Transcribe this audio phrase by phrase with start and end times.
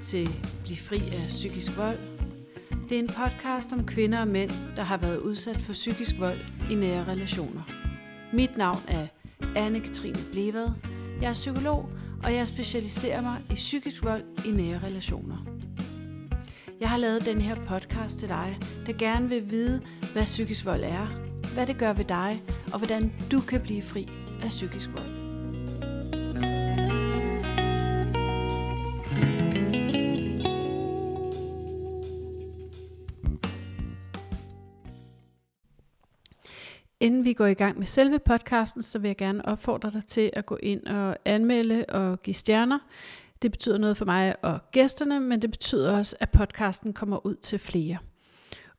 [0.00, 0.28] til
[0.64, 1.98] Bliv fri af psykisk vold.
[2.88, 6.38] Det er en podcast om kvinder og mænd, der har været udsat for psykisk vold
[6.70, 7.62] i nære relationer.
[8.32, 9.06] Mit navn er
[9.42, 10.68] Anne-Katrine Blevad.
[11.20, 11.88] Jeg er psykolog,
[12.22, 15.46] og jeg specialiserer mig i psykisk vold i nære relationer.
[16.80, 19.82] Jeg har lavet den her podcast til dig, der gerne vil vide,
[20.12, 21.06] hvad psykisk vold er,
[21.54, 22.42] hvad det gør ved dig,
[22.72, 24.08] og hvordan du kan blive fri
[24.42, 25.09] af psykisk vold.
[37.00, 40.30] Inden vi går i gang med selve podcasten, så vil jeg gerne opfordre dig til
[40.32, 42.78] at gå ind og anmelde og give stjerner.
[43.42, 47.34] Det betyder noget for mig og gæsterne, men det betyder også, at podcasten kommer ud
[47.34, 47.98] til flere.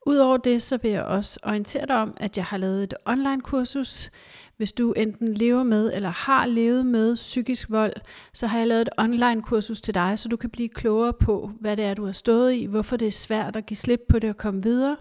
[0.05, 3.41] Udover det, så vil jeg også orientere dig om, at jeg har lavet et online
[3.41, 4.11] kursus.
[4.57, 7.93] Hvis du enten lever med eller har levet med psykisk vold,
[8.33, 11.51] så har jeg lavet et online kursus til dig, så du kan blive klogere på,
[11.59, 14.19] hvad det er, du har stået i, hvorfor det er svært at give slip på
[14.19, 14.97] det og komme videre,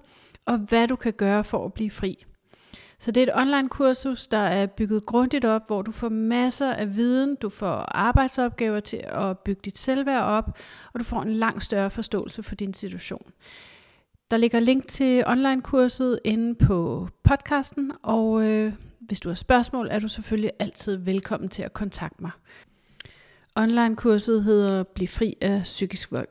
[0.47, 2.25] og hvad du kan gøre for at blive fri.
[3.01, 6.73] Så det er et online kursus, der er bygget grundigt op, hvor du får masser
[6.73, 10.59] af viden, du får arbejdsopgaver til at bygge dit selvværd op,
[10.93, 13.23] og du får en langt større forståelse for din situation.
[14.31, 19.99] Der ligger link til online-kurset inde på podcasten, og øh, hvis du har spørgsmål, er
[19.99, 22.31] du selvfølgelig altid velkommen til at kontakte mig.
[23.57, 26.29] Online-kurset hedder Bliv fri af psykisk vold.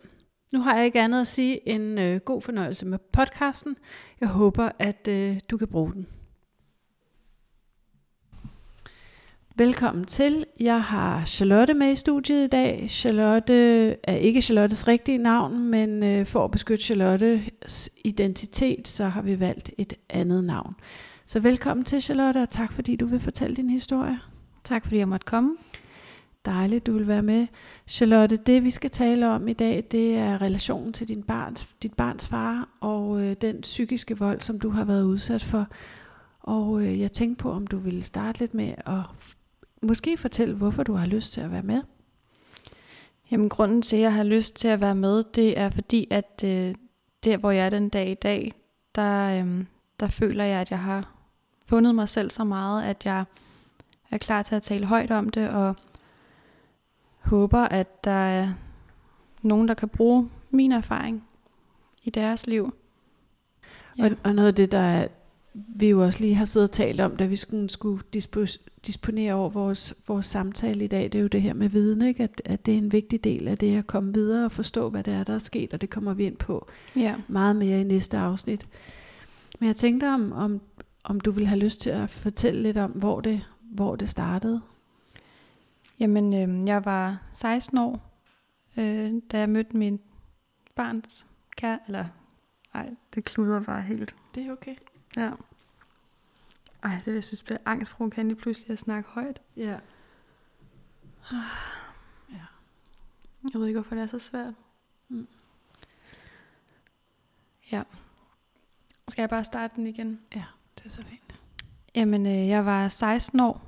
[0.53, 3.75] Nu har jeg ikke andet at sige end øh, god fornøjelse med podcasten.
[4.21, 6.07] Jeg håber, at øh, du kan bruge den.
[9.59, 10.45] Velkommen til.
[10.59, 12.85] Jeg har Charlotte med i studiet i dag.
[12.89, 13.53] Charlotte
[14.03, 19.39] er ikke Charlottes rigtige navn, men øh, for at beskytte Charlottes identitet, så har vi
[19.39, 20.75] valgt et andet navn.
[21.25, 24.19] Så velkommen til Charlotte, og tak fordi du vil fortælle din historie.
[24.63, 25.57] Tak fordi jeg måtte komme.
[26.45, 27.47] Dejligt, du vil være med.
[27.87, 31.93] Charlotte, det vi skal tale om i dag, det er relationen til din barns, dit
[31.93, 35.67] barns far og øh, den psykiske vold, som du har været udsat for.
[36.39, 39.01] Og øh, jeg tænkte på, om du ville starte lidt med at
[39.81, 41.81] måske fortælle, hvorfor du har lyst til at være med.
[43.31, 46.41] Jamen grunden til, at jeg har lyst til at være med, det er fordi, at
[46.45, 46.75] øh,
[47.23, 48.53] der hvor jeg er den dag i dag,
[48.95, 49.65] der, øh,
[49.99, 51.13] der føler jeg, at jeg har
[51.65, 53.25] fundet mig selv så meget, at jeg
[54.11, 55.75] er klar til at tale højt om det, og
[57.19, 58.53] håber, at der er
[59.41, 61.23] nogen, der kan bruge min erfaring
[62.03, 62.73] i deres liv.
[63.97, 64.05] Ja.
[64.05, 65.07] Og, og noget af det, der er,
[65.53, 68.03] vi jo også lige har siddet og talt om, da vi skulle, skulle
[68.85, 72.23] disponere over vores, vores samtale i dag, det er jo det her med viden, ikke?
[72.23, 75.03] At, at det er en vigtig del af det at komme videre og forstå, hvad
[75.03, 77.15] det er, der er sket, og det kommer vi ind på ja.
[77.27, 78.67] meget mere i næste afsnit.
[79.59, 80.61] Men jeg tænkte om, om,
[81.03, 84.61] om du ville have lyst til at fortælle lidt om, hvor det, hvor det startede.
[85.99, 88.01] Jamen, øh, jeg var 16 år,
[88.77, 89.99] øh, da jeg mødte min
[90.75, 91.25] barns
[91.57, 92.05] kære, eller
[92.73, 94.15] nej, det kluder bare helt.
[94.35, 94.75] Det er okay.
[95.17, 95.31] Ja.
[96.83, 99.41] Ej, det jeg synes, det er angstprovokerende lige pludselig at snakke højt.
[99.55, 99.79] Ja.
[102.35, 102.45] ja.
[103.53, 104.53] Jeg ved ikke, hvorfor det er så svært.
[105.09, 105.27] Mm.
[107.71, 107.83] Ja.
[109.07, 110.21] Skal jeg bare starte den igen?
[110.35, 110.45] Ja,
[110.77, 111.39] det er så fint.
[111.95, 113.61] Jamen, øh, jeg var 16 år,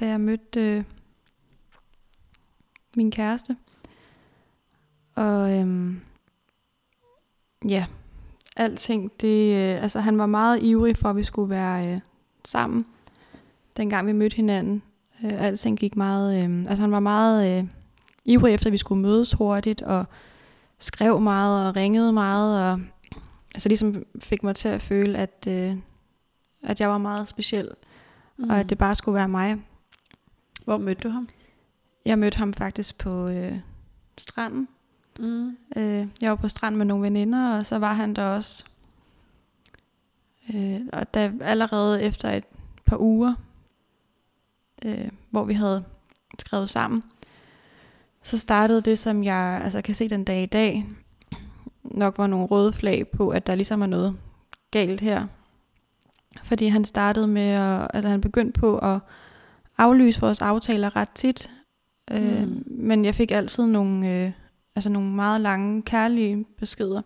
[0.00, 0.84] da jeg mødte øh,
[2.96, 3.56] min kæreste.
[5.14, 6.00] Og øhm,
[7.68, 7.86] ja,
[8.60, 12.00] alting, det, øh, altså han var meget ivrig for, at vi skulle være øh,
[12.44, 12.86] sammen,
[13.76, 14.82] dengang vi mødte hinanden.
[15.24, 17.68] Øh, alting gik meget, øh, altså han var meget øh,
[18.24, 20.04] ivrig efter, at vi skulle mødes hurtigt, og
[20.78, 22.80] skrev meget og ringede meget, og
[23.54, 25.76] altså ligesom fik mig til at føle, at, øh,
[26.62, 27.68] at jeg var meget speciel,
[28.36, 28.50] mm.
[28.50, 29.56] og at det bare skulle være mig.
[30.64, 31.28] Hvor mødte du ham?
[32.04, 33.58] Jeg mødte ham faktisk på øh,
[34.18, 34.68] stranden.
[35.20, 35.56] Mm.
[35.76, 38.64] Øh, jeg var på strand med nogle veninder, og så var han der også.
[40.54, 42.44] Øh, og da allerede efter et
[42.86, 43.34] par uger,
[44.84, 45.84] øh, hvor vi havde
[46.38, 47.02] skrevet sammen,
[48.22, 50.86] så startede det, som jeg altså, kan se den dag i dag,
[51.84, 54.16] nok var nogle røde flag på, at der ligesom er noget
[54.70, 55.26] galt her.
[56.42, 58.98] Fordi han startede med, at altså han begyndte på at
[59.78, 61.50] aflyse vores aftaler ret tit.
[62.10, 62.64] Øh, mm.
[62.66, 64.32] men jeg fik altid nogle, øh,
[64.76, 67.02] altså nogle meget lange, kærlige beskeder.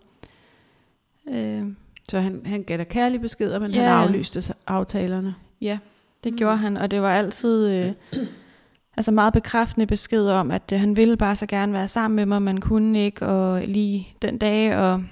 [1.29, 1.65] Øh,
[2.09, 3.83] så han, han gav dig kærlige beskeder, men ja.
[3.83, 5.35] han aflyste aftalerne?
[5.61, 5.79] Ja,
[6.25, 6.39] det mm.
[6.39, 7.93] gjorde han, og det var altid øh,
[8.97, 12.27] altså meget bekræftende beskeder om, at øh, han ville bare så gerne være sammen med
[12.27, 15.05] mig, man kunne ikke, og lige den dag, og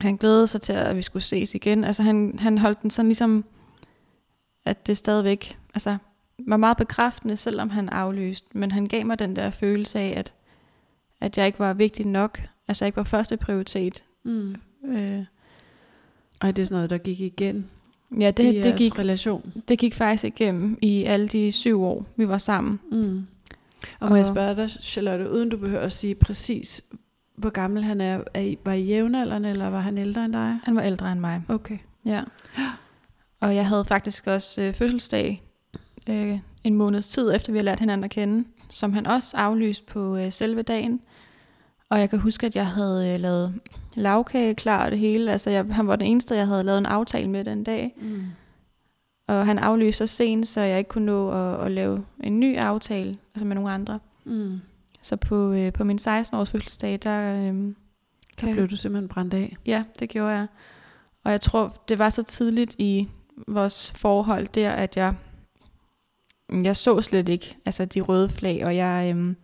[0.00, 1.84] han glædede sig til, at vi skulle ses igen.
[1.84, 3.44] Altså han, han holdt den sådan ligesom,
[4.64, 5.96] at det stadigvæk altså,
[6.46, 10.32] var meget bekræftende, selvom han aflyste, men han gav mig den der følelse af, at
[11.24, 12.40] at jeg ikke var vigtig nok.
[12.68, 14.04] Altså jeg ikke var første prioritet.
[14.24, 14.54] Mm.
[14.88, 15.24] Øh,
[16.40, 17.66] Og det er sådan noget, der gik igen
[18.20, 19.52] ja, i det, det, gik, relation.
[19.68, 22.80] det gik faktisk igennem i alle de syv år, vi var sammen.
[22.92, 23.26] Mm.
[24.00, 26.84] Og må jeg Og- spørge dig, Charlotte, uden du behøver at sige præcis,
[27.36, 28.20] hvor gammel han er.
[28.34, 30.58] er I, var I jævnaldrende, eller var han ældre end dig?
[30.64, 31.42] Han var ældre end mig.
[31.48, 31.78] Okay.
[32.04, 32.22] Ja.
[33.40, 35.42] Og jeg havde faktisk også øh, fødselsdag
[36.08, 39.86] øh, en måneds tid efter vi havde lært hinanden at kende, som han også aflyste
[39.86, 41.00] på øh, selve dagen.
[41.90, 43.60] Og jeg kan huske, at jeg havde øh, lavet
[43.94, 45.32] lavkage klar og det hele.
[45.32, 47.94] Altså jeg, han var den eneste, jeg havde lavet en aftale med den dag.
[48.00, 48.22] Mm.
[49.28, 52.56] Og han aflyste så sent, så jeg ikke kunne nå at, at lave en ny
[52.58, 53.98] aftale altså med nogle andre.
[54.24, 54.60] Mm.
[55.02, 57.36] Så på, øh, på min 16-års fødselsdag, der...
[57.36, 57.74] Øh,
[58.40, 59.56] Så blev du simpelthen brændt af.
[59.66, 60.46] Ja, det gjorde jeg.
[61.24, 63.08] Og jeg tror, det var så tidligt i
[63.48, 65.14] vores forhold der, at jeg,
[66.52, 69.36] jeg så slet ikke altså de røde flag, og jeg, øhm,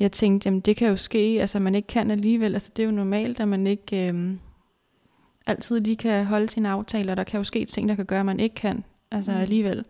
[0.00, 2.86] jeg tænkte, jamen det kan jo ske, altså man ikke kan alligevel, altså det er
[2.86, 4.38] jo normalt, at man ikke øhm,
[5.46, 8.26] altid lige kan holde sine aftaler, der kan jo ske ting, der kan gøre, at
[8.26, 9.36] man ikke kan, altså Mm.
[9.36, 9.84] alligevel.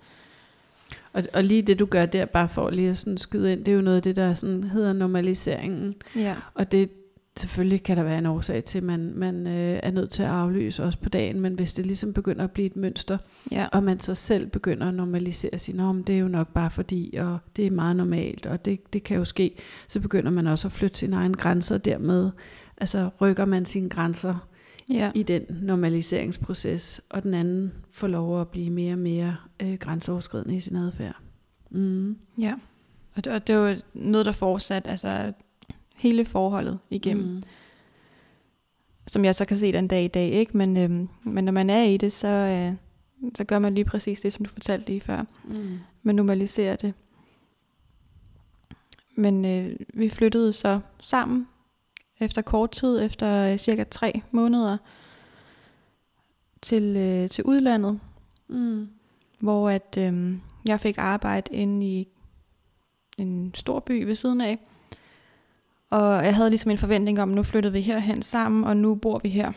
[1.12, 3.72] Og, og lige det, du gør der, bare for lige at sådan skyde ind, det
[3.72, 5.94] er jo noget af det, der sådan hedder normaliseringen.
[6.16, 6.34] Ja.
[6.55, 6.90] Og det,
[7.38, 10.29] selvfølgelig kan der være en årsag til, at man, man øh, er nødt til at
[10.29, 13.19] aflyse også på dagen, men hvis det ligesom begynder at blive et mønster,
[13.52, 13.67] Ja.
[13.73, 17.17] og man så selv begynder at normalisere sig, om det er jo nok bare fordi,
[17.20, 19.55] og det er meget normalt, og det, det kan jo ske,
[19.88, 22.31] så begynder man også at flytte sine egne grænser, og dermed
[22.76, 24.49] altså, rykker man sine grænser
[24.93, 25.11] ja.
[25.14, 30.56] i den normaliseringsproces, og den anden får lov at blive mere og mere øh, grænseoverskridende
[30.56, 31.17] i sin adfærd.
[31.70, 32.17] Mm.
[32.38, 32.55] ja.
[33.17, 35.32] Og det, og det var noget, der fortsat, altså
[35.98, 37.26] hele forholdet igennem.
[37.26, 37.42] Mm.
[39.06, 40.56] som jeg så kan se den dag i dag, ikke?
[40.56, 42.72] Men, øhm, men når man er i det, så, øh,
[43.34, 45.24] så gør man lige præcis det, som du fortalte lige før.
[45.44, 45.78] Mm.
[46.02, 46.94] Man normaliserer det.
[49.14, 51.48] Men øh, vi flyttede så sammen
[52.20, 54.76] efter kort tid, efter øh, cirka tre måneder,
[56.62, 58.00] til, øh, til udlandet,
[58.48, 58.88] Mm.
[59.38, 60.36] hvor at øh,
[60.68, 62.08] jeg fik arbejde inde i
[63.18, 64.58] en stor by ved siden af.
[65.90, 69.20] Og jeg havde ligesom en forventning om, nu flyttede vi herhen sammen, og nu bor
[69.23, 69.52] vi her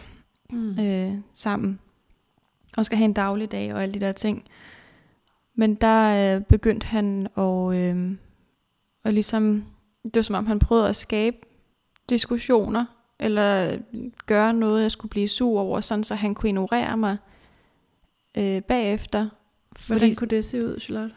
[0.53, 0.79] Mm.
[0.79, 1.79] øh, sammen.
[2.77, 4.47] Og skal have en dagligdag og alle de der ting.
[5.55, 8.11] Men der øh, begyndte han at, øh,
[9.03, 9.65] og ligesom,
[10.03, 11.37] det var som om han prøvede at skabe
[12.09, 12.85] diskussioner,
[13.19, 13.77] eller
[14.25, 17.17] gøre noget, jeg skulle blive sur over, sådan så han kunne ignorere mig
[18.37, 19.29] øh, bagefter.
[19.87, 21.15] Hvordan kunne det se ud, Charlotte?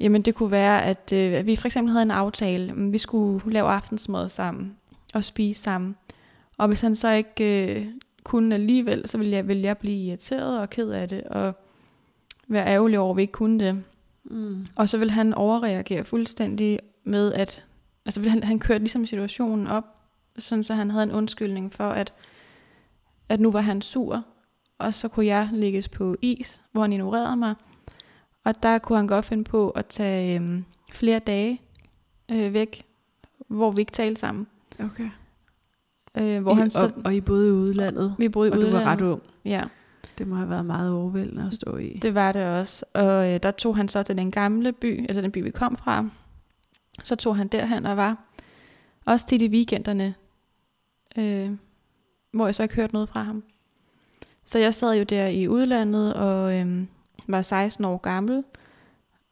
[0.00, 2.98] Jamen det kunne være, at, øh, at vi for eksempel havde en aftale, om vi
[2.98, 4.76] skulle lave aftensmad sammen
[5.14, 5.96] og spise sammen.
[6.58, 7.86] Og hvis han så ikke øh,
[8.24, 11.54] kunne alligevel, så ville jeg, ville jeg blive irriteret og ked af det, og
[12.48, 13.82] være ærgerlig over, at vi ikke kunne det.
[14.24, 14.66] Mm.
[14.76, 17.64] Og så ville han overreagere fuldstændig med, at
[18.06, 19.84] altså, han, han kørte ligesom situationen op,
[20.38, 22.12] sådan så han havde en undskyldning for, at,
[23.28, 24.24] at nu var han sur,
[24.78, 27.54] og så kunne jeg lægges på is, hvor han ignorerede mig.
[28.44, 31.60] Og der kunne han godt finde på at tage øhm, flere dage
[32.30, 32.82] øh, væk,
[33.48, 34.46] hvor vi ikke talte sammen.
[34.78, 35.10] Okay.
[36.18, 38.56] Øh, hvor I, han så, og, og I boede i udlandet, vi boede i og
[38.56, 38.86] du var udlandet.
[38.88, 39.22] ret ung.
[39.44, 39.64] Ja,
[40.18, 41.98] Det må have været meget overvældende at stå i.
[42.02, 42.84] det var det også.
[42.94, 45.76] Og øh, der tog han så til den gamle by, altså den by, vi kom
[45.76, 46.08] fra.
[47.02, 48.24] Så tog han derhen og var.
[49.04, 50.14] Også tit i weekenderne,
[51.18, 51.50] øh,
[52.32, 53.42] hvor jeg så ikke hørte noget fra ham.
[54.44, 56.84] Så jeg sad jo der i udlandet og øh,
[57.32, 58.44] var 16 år gammel.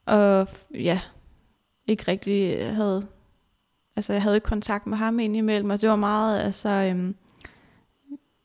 [0.06, 1.00] Og ja,
[1.86, 3.06] ikke rigtig havde...
[3.96, 7.14] Altså jeg havde ikke kontakt med ham indimellem, og det var meget altså, øh,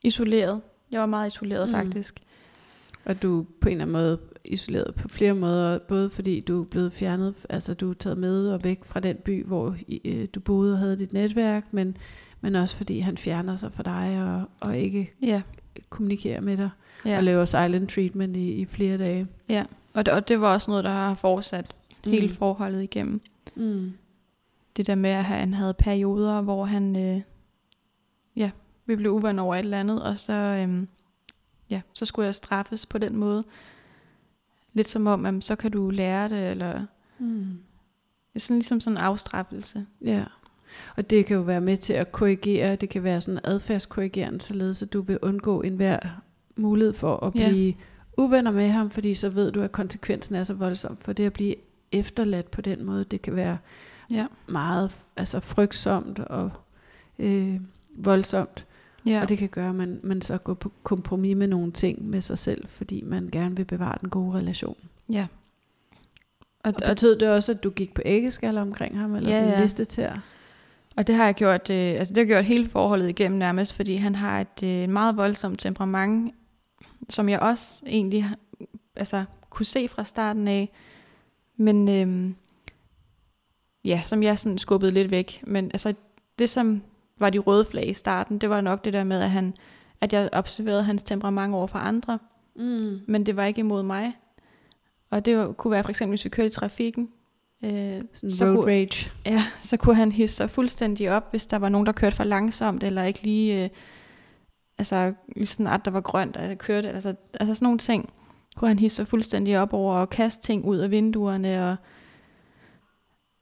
[0.03, 0.61] isoleret.
[0.91, 1.73] Jeg var meget isoleret Mm.
[1.73, 2.19] faktisk.
[3.05, 6.65] Og du på en eller anden måde isoleret på flere måder, både fordi du er
[6.65, 10.39] blevet fjernet, altså du er taget med og væk fra den by, hvor øh, du
[10.39, 11.97] boede og havde dit netværk, men,
[12.41, 15.41] men også fordi han fjerner sig fra dig og, og ikke Ja,
[15.89, 16.69] kommunikerer med dig
[17.05, 17.17] ja.
[17.17, 19.27] og laver silent treatment i, i flere dage.
[19.49, 22.11] Ja, og det, og det var også noget, der har fortsat mm.
[22.11, 23.21] hele forholdet igennem.
[23.55, 23.93] Mm.
[24.77, 27.21] Det der med, at han havde perioder, hvor han, øh,
[28.35, 28.51] ja,
[28.85, 30.87] vi blev uvenner over et eller andet, og så, øh,
[31.69, 33.43] ja, så skulle jeg straffes på den måde.
[34.73, 36.85] Lidt som om, at så kan du lære det, eller
[37.19, 37.57] Mm.
[38.33, 39.85] det er sådan ligesom sådan en afstraffelse.
[40.01, 40.23] Ja,
[40.95, 44.81] og det kan jo være med til at korrigere, det kan være sådan adfærdskorrigerende, således
[44.81, 45.99] at du vil undgå enhver
[46.55, 47.49] mulighed for at Ja.
[47.49, 47.73] blive
[48.17, 51.33] uvenner med ham, fordi så ved du, at konsekvensen er så voldsom, for det at
[51.33, 51.55] blive
[51.91, 53.57] efterladt på den måde, det kan være
[54.11, 54.25] Ja.
[54.47, 56.51] meget altså frygtsomt og
[57.19, 57.59] øh,
[57.95, 58.65] voldsomt,
[59.05, 62.09] Ja, og det kan gøre, at man, man så går på kompromis med nogle ting
[62.09, 64.77] med sig selv, fordi man gerne vil bevare den gode relation.
[65.11, 65.27] ja.
[66.63, 69.47] Og, Og betød det også, at du gik på æggeskaller omkring ham, eller Ja, sådan
[69.47, 69.61] en ja.
[69.61, 70.09] liste til.
[70.95, 73.95] Og det har jeg gjort, øh, altså det har gjort hele forholdet igennem nærmest, fordi
[73.95, 76.33] han har et øh, meget voldsomt temperament,
[77.09, 78.25] som jeg også egentlig
[78.95, 80.69] altså, kunne se fra starten af.
[81.57, 82.33] Men øh,
[83.85, 85.41] ja, som jeg sådan skubbede lidt væk.
[85.47, 85.93] Men altså,
[86.39, 86.81] det som
[87.19, 89.53] var de røde flag i starten, det var nok det der med, at, han,
[90.01, 92.19] at jeg observerede hans temperament over for andre.
[92.55, 92.99] Mm.
[93.07, 94.13] Men det var ikke imod mig.
[95.09, 97.09] Og det var, kunne være for eksempel, hvis vi kørte i trafikken.
[97.63, 99.11] Øh, Sådan så road kunne, rage.
[99.25, 102.23] Ja, så kunne han hisse sig fuldstændig op, hvis der var nogen, der kørte for
[102.23, 103.69] langsomt, eller ikke lige, øh,
[104.77, 108.13] altså lige sådan, art, der var grønt, og jeg kørte, altså, altså sådan nogle ting,
[108.55, 111.75] kunne han hisse sig fuldstændig op over, og kaste ting ud af vinduerne, og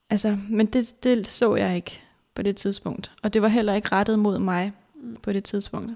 [0.10, 2.02] altså, men det, det så jeg ikke
[2.36, 4.72] på det tidspunkt, og det var heller ikke rettet mod mig
[5.24, 5.92] på det tidspunkt.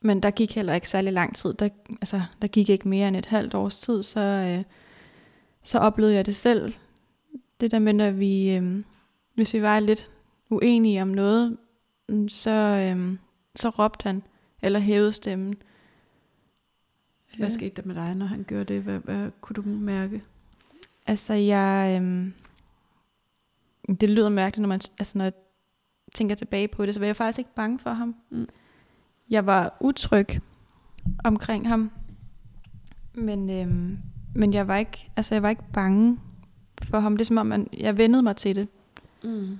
[0.00, 1.54] Men der gik heller ikke særlig lang tid.
[1.54, 4.64] Der, altså, der gik ikke mere end et halvt års tid, så, øh,
[5.64, 6.72] så oplevede jeg det selv.
[7.60, 8.84] Det der med, når vi, øh,
[9.34, 10.10] hvis vi var lidt
[10.50, 11.56] uenige om noget,
[12.28, 13.18] så, øh,
[13.58, 14.22] så råbte han,
[14.62, 15.54] eller hævede stemmen.
[17.38, 18.82] Hvad skete der med dig, når han gjorde det?
[18.82, 20.22] Hvad, hvad kunne du mærke?
[21.06, 22.00] Altså, jeg...
[22.02, 22.30] Øh,
[24.00, 25.32] det lyder mærkeligt, når man altså, når jeg
[26.14, 28.16] tænker tilbage på det, så var jeg faktisk ikke bange for ham.
[28.30, 28.48] Mm.
[29.30, 30.26] Jeg var utryg
[31.24, 31.90] omkring ham.
[33.14, 33.98] Men, øhm,
[34.34, 36.18] men jeg var ikke, altså jeg var ikke bange
[36.82, 37.16] for ham.
[37.16, 38.68] Det er som om, man, jeg vendede mig til det.
[39.24, 39.58] Mm.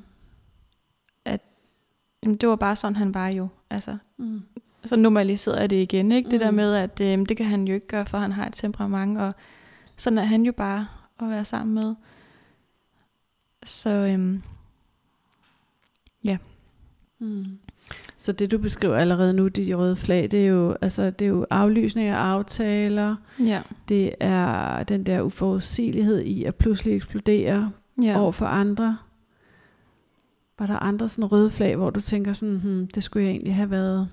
[2.22, 3.48] Jamen, det var bare sådan, han var jo.
[3.70, 4.42] Altså, mm.
[4.84, 6.12] Så normaliserede jeg det igen.
[6.12, 6.30] Ikke?
[6.30, 6.44] Det mm.
[6.44, 9.18] der med, at øhm, det kan han jo ikke gøre, for han har et temperament.
[9.18, 9.34] Og
[9.96, 10.86] sådan er han jo bare
[11.20, 11.94] at være sammen med.
[13.64, 14.42] Så øhm,
[16.24, 16.38] ja.
[17.18, 17.44] Mm.
[18.18, 21.28] Så det du beskriver allerede nu, de røde flag, det er jo, altså, det er
[21.28, 23.16] jo aflysning af aftaler.
[23.44, 23.62] Ja.
[23.88, 27.72] Det er den der uforudsigelighed i at pludselig eksplodere
[28.02, 28.20] ja.
[28.20, 28.98] over for andre.
[30.58, 33.54] Var der andre sådan røde flag, hvor du tænker sådan, hmm, det skulle jeg egentlig
[33.54, 34.08] have været...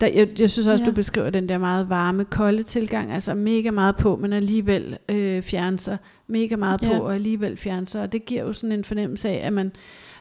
[0.00, 0.90] Der, jeg, jeg synes også, ja.
[0.90, 5.42] du beskriver den der meget varme, kolde tilgang, altså mega meget på, men alligevel øh,
[5.42, 7.00] fjerne sig, mega meget på, ja.
[7.00, 9.72] og alligevel fjerne sig, og det giver jo sådan en fornemmelse af, at man,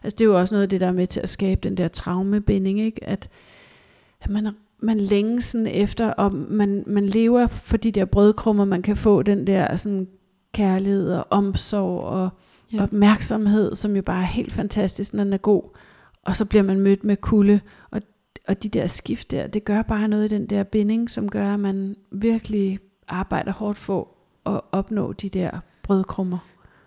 [0.06, 1.78] Altså det er jo også noget af det, der er med til at skabe den
[1.78, 3.04] der traumebinding, ikke?
[3.04, 3.30] At,
[4.22, 8.82] at man, man længe sådan efter, og man, man lever for de der brødkrummer, man
[8.82, 10.08] kan få den der sådan
[10.54, 12.30] kærlighed og omsorg og
[12.76, 12.84] ja.
[12.84, 15.64] opmærksomhed, som jo bare er helt fantastisk, når den er god.
[16.24, 17.60] Og så bliver man mødt med kulde,
[17.92, 18.02] og,
[18.48, 21.54] og de der skift der, det gør bare noget i den der binding, som gør,
[21.54, 24.08] at man virkelig arbejder hårdt for
[24.46, 26.38] at opnå de der brødkrummer.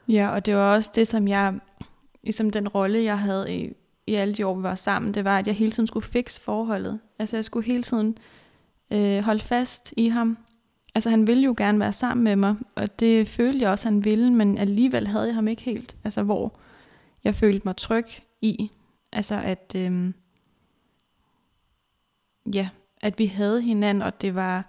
[0.08, 1.54] Ja, og det var også det, som jeg
[2.22, 3.72] ligesom den rolle, jeg havde i,
[4.06, 6.40] i alle de år, vi var sammen, det var, at jeg hele tiden skulle fikse
[6.40, 6.98] forholdet.
[7.18, 8.18] Altså jeg skulle hele tiden
[8.92, 10.38] øh, holde fast i ham.
[10.94, 14.04] Altså han ville jo gerne være sammen med mig, og det følte jeg også, han
[14.04, 15.96] ville, men alligevel havde jeg ham ikke helt.
[16.04, 16.58] Altså hvor
[17.24, 18.06] jeg følte mig tryg
[18.40, 18.70] i.
[19.12, 20.14] Altså at, øhm,
[22.54, 22.68] ja,
[23.02, 24.64] at vi havde hinanden, og det var,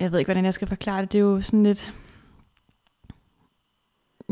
[0.00, 1.92] jeg ved ikke, hvordan jeg skal forklare det, det er jo sådan lidt,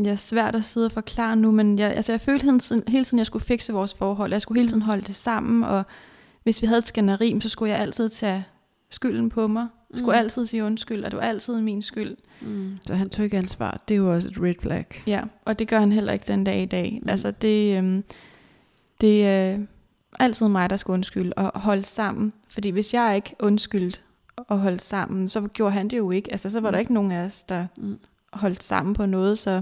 [0.05, 3.03] ja, svært at sidde og forklare nu, men jeg, altså jeg følte hele tiden, hele
[3.05, 4.31] tiden, jeg skulle fikse vores forhold.
[4.31, 5.83] Jeg skulle hele tiden holde det sammen, og
[6.43, 8.45] hvis vi havde et skænderi, så skulle jeg altid tage
[8.89, 9.67] skylden på mig.
[9.91, 10.19] Jeg skulle mm.
[10.19, 12.17] altid sige undskyld, og det var altid min skyld.
[12.41, 12.77] Mm.
[12.81, 13.83] Så han tog ikke ansvar.
[13.87, 14.85] Det er jo også et red flag.
[15.07, 16.99] Ja, og det gør han heller ikke den dag i dag.
[17.01, 17.09] Mm.
[17.09, 18.03] Altså det, øhm,
[19.01, 19.59] det er
[20.19, 22.33] altid mig, der skal undskylde og holde sammen.
[22.49, 23.99] Fordi hvis jeg ikke undskyldte
[24.37, 26.31] og holdt sammen, så gjorde han det jo ikke.
[26.31, 26.79] Altså så var der mm.
[26.79, 27.99] ikke nogen af os, der mm.
[28.33, 29.37] holdt sammen på noget.
[29.37, 29.61] Så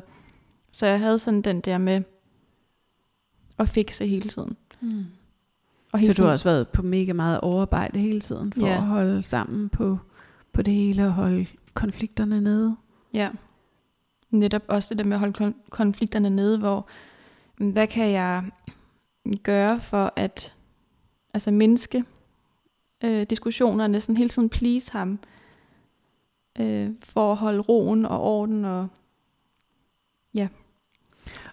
[0.75, 2.01] så jeg havde sådan den der med
[3.57, 4.57] at fikse hele tiden.
[4.81, 5.05] Mm.
[5.91, 8.75] Og hele så du har også været på mega meget overarbejde hele tiden, for ja.
[8.75, 9.99] at holde sammen på,
[10.55, 12.75] på det hele og holde konflikterne nede.
[13.13, 13.29] Ja.
[14.29, 16.87] Netop også det der med at holde konflikterne nede, hvor
[17.57, 18.43] hvad kan jeg
[19.43, 20.53] gøre for at
[21.33, 22.03] altså mindske
[23.03, 25.19] øh, diskussionerne, sådan hele tiden please ham,
[26.59, 28.87] øh, for at holde roen og orden og
[30.33, 30.47] ja.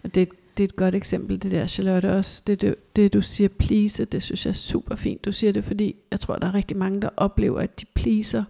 [0.03, 2.43] Og det, det er et godt eksempel, det der, Charlotte, også.
[2.47, 5.25] Det, det, det du siger, please, det synes jeg er super fint.
[5.25, 8.45] Du siger det, fordi jeg tror, der er rigtig mange, der oplever, at de pleaser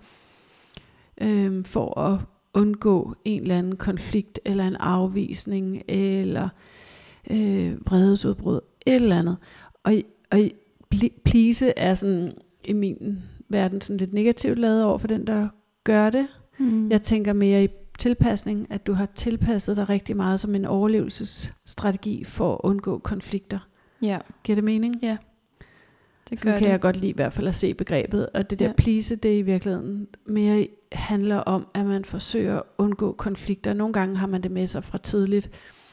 [1.23, 2.19] øhm, for at
[2.55, 6.49] undgå en eller anden konflikt, eller en afvisning, eller
[7.31, 9.37] øh, vredesudbrud, et eller andet.
[9.85, 9.95] Og,
[10.31, 10.39] og
[11.25, 12.33] please er sådan
[12.65, 15.49] i min verden sådan lidt negativt lavet over for den, der
[15.85, 16.27] gør det.
[16.59, 16.91] Mm.
[16.91, 22.25] Jeg tænker mere i tilpasning, at du har tilpasset dig rigtig meget som en overlevelsesstrategi
[22.25, 23.59] for at undgå konflikter.
[24.03, 24.19] Ja.
[24.45, 24.97] Giver det mening?
[25.03, 25.17] Ja.
[26.31, 26.73] Det gør kan det.
[26.73, 28.29] jeg godt lide i hvert fald at se begrebet.
[28.35, 28.73] Og det der ja.
[28.73, 33.73] please, det er i virkeligheden mere handler om, at man forsøger at undgå konflikter.
[33.73, 35.51] Nogle gange har man det med sig fra tidligt.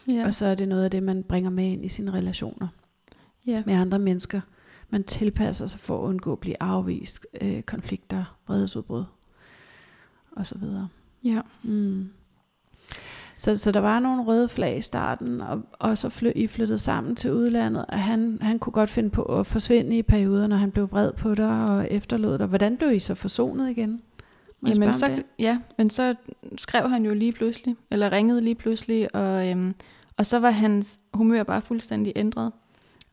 [0.08, 0.26] Ja.
[0.26, 2.68] Og så er det noget af det, man bringer med ind i sine relationer
[3.48, 3.64] ja.
[3.66, 4.42] med andre mennesker.
[4.90, 9.04] Man tilpasser sig for at undgå at blive afvist, øh, konflikter, vredesudbrud
[10.32, 10.88] og så videre.
[11.24, 11.42] ja.
[11.64, 12.10] Mm.
[13.38, 16.80] Så, så der var nogle røde flag i starten, og, og så fly, I flyttede
[16.80, 20.58] sammen til udlandet, og han, han kunne godt finde på at forsvinde i perioder, når
[20.58, 22.48] han blev vred på dig og efterlod dig.
[22.48, 24.02] Hvordan blev I så forsonet igen?
[24.68, 26.16] Jamen, så, ja, men så
[26.58, 29.76] skrev han jo lige pludselig, eller ringede lige pludselig, og, øhm,
[30.18, 32.52] og så var hans humør bare fuldstændig ændret.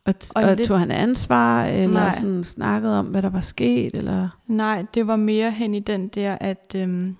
[0.04, 2.12] Og, Og og lidt- tog han ansvar, eller Nej.
[2.14, 3.94] sådan snakkede om, hvad der var sket?
[3.94, 4.28] Eller?
[4.46, 7.16] Nej, det var mere hen i den der, at øhm,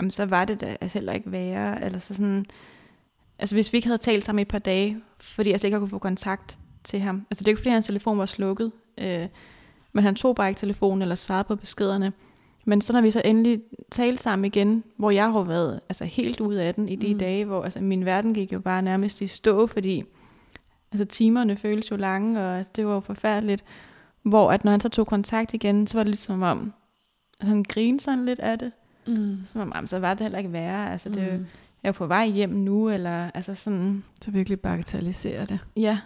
[0.00, 1.84] jamen, så var det da altså heller ikke værre.
[1.84, 2.46] Eller så sådan,
[3.38, 5.78] altså hvis vi ikke havde talt sammen i et par dage, fordi jeg slet ikke
[5.78, 7.26] kunne få kontakt til ham.
[7.30, 9.26] Altså det er ikke, fordi hans telefon var slukket, øh,
[9.92, 12.12] men han tog bare ikke telefonen eller svarede på beskederne.
[12.64, 16.40] Men så når vi så endelig talte sammen igen, hvor jeg har været altså, helt
[16.40, 17.18] ude af den i de Mm.
[17.18, 20.04] dage, hvor altså, min verden gik jo bare nærmest i stå, fordi
[20.92, 23.64] altså, timerne føltes jo lange, og altså, det var jo forfærdeligt.
[24.22, 26.72] Hvor at når han så tog kontakt igen, så var det ligesom om,
[27.40, 28.72] at han grinede sådan lidt af det.
[29.06, 29.36] Mm.
[29.46, 30.92] Som om, "Jamen, så var det heller ikke værre.
[30.92, 31.38] Altså, det.
[31.40, 31.46] Mm.
[31.82, 35.58] Jeg er på vej hjem nu, eller altså sådan, Så virkelig bagatellisere det.
[35.76, 35.98] ja.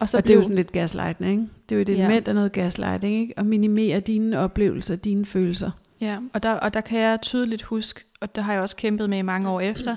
[0.00, 1.46] Og Så og det er jo sådan lidt gaslighting, ikke?
[1.68, 1.94] Det er jo et Ja.
[1.94, 3.38] element af noget gaslighting, ikke?
[3.38, 5.70] At minimere dine oplevelser, dine følelser.
[6.00, 9.10] Ja, og der, og der kan jeg tydeligt huske, og det har jeg også kæmpet
[9.10, 9.96] med i mange år efter,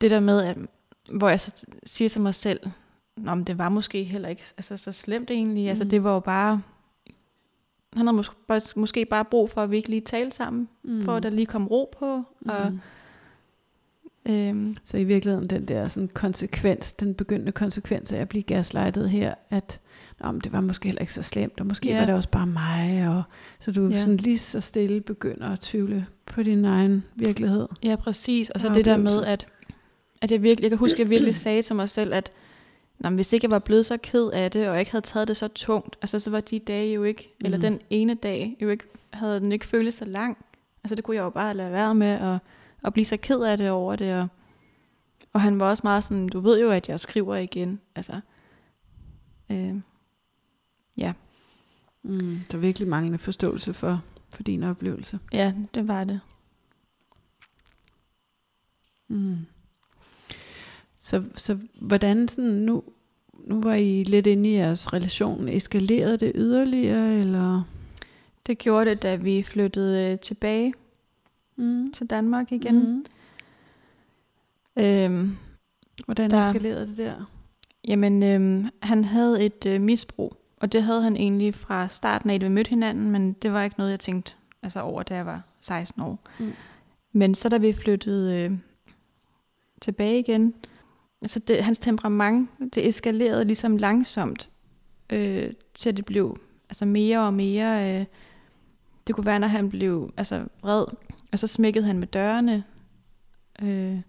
[0.00, 0.56] det der med, at,
[1.12, 2.60] hvor jeg så siger til mig selv,
[3.16, 5.62] Nå, men det var måske heller ikke altså, så slemt egentlig.
[5.64, 5.68] Mm.
[5.68, 5.90] Altså, Mm.
[5.90, 6.62] det var jo bare...
[7.96, 11.04] Han havde måske bare, måske bare brug for, at vi ikke lige talte sammen, mm.
[11.04, 12.22] for at der lige kom ro på.
[12.48, 12.80] Og, Mm.
[14.28, 19.10] Øhm, Så i virkeligheden den der sådan konsekvens, den begyndende konsekvens af at blive gaslightet
[19.10, 19.80] her, at
[20.20, 21.98] Nå, men det var måske heller ikke så slemt, og måske Ja.
[21.98, 23.22] var det også bare mig, og
[23.60, 24.00] så du Ja.
[24.00, 27.66] sådan lige så stille begynder at tvivle på din egen virkelighed.
[27.84, 28.50] ja, præcis.
[28.50, 29.46] Og så Og det der med, at,
[30.22, 32.32] at jeg virkelig, jeg kan huske, at jeg virkelig sagde til mig selv, at
[32.98, 35.36] Nå, hvis ikke jeg var blevet så ked af det, og ikke havde taget det
[35.36, 37.44] så tungt, altså så var de dage jo ikke, mm.
[37.44, 40.38] eller den ene dag, jo ikke, havde den ikke føltes så lang.
[40.84, 42.38] Altså det kunne jeg jo bare lade være med at,
[42.84, 44.14] at blive så ked af det over det.
[44.20, 44.28] Og,
[45.32, 47.80] og han var også meget sådan, du ved jo, at jeg skriver igen.
[47.94, 48.20] Altså,
[49.50, 49.74] øh,
[50.96, 51.12] ja,
[52.02, 52.40] Mm.
[52.50, 55.18] Så virkelig manglende forståelse for, for din oplevelse.
[55.32, 56.20] ja, det var det.
[59.08, 59.36] Mm.
[60.98, 62.82] Så, så hvordan sådan nu,
[63.46, 67.62] nu var I lidt inde i jeres relation, eskalerede det yderligere, eller?
[68.46, 70.74] Det gjorde det, da vi flyttede øh, tilbage
[71.58, 71.92] Mm.
[71.92, 72.74] til Danmark igen.
[72.76, 73.04] Mm.
[74.76, 75.36] Øhm,
[76.04, 77.30] Hvordan Der- eskalerede det der?
[77.88, 82.40] Jamen, øhm, han havde et øh, misbrug, og det havde han egentlig fra starten af,
[82.40, 85.26] da vi mødte hinanden, men det var ikke noget, jeg tænkte altså over, da jeg
[85.26, 86.18] var 16 år.
[86.38, 86.52] Mm.
[87.12, 88.58] Men så da vi flyttede øh,
[89.80, 90.54] tilbage igen,
[91.22, 94.48] altså det, hans temperament, det eskalerede ligesom langsomt,
[95.10, 96.36] øh, til det blev
[96.68, 98.04] altså mere og mere, øh,
[99.06, 100.84] det kunne være, når han blev altså, vred,
[101.32, 102.64] og så smækkede han med dørene,
[103.62, 104.00] øh,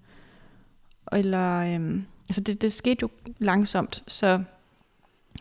[1.11, 4.43] eller, øh, altså det, det skete jo langsomt, så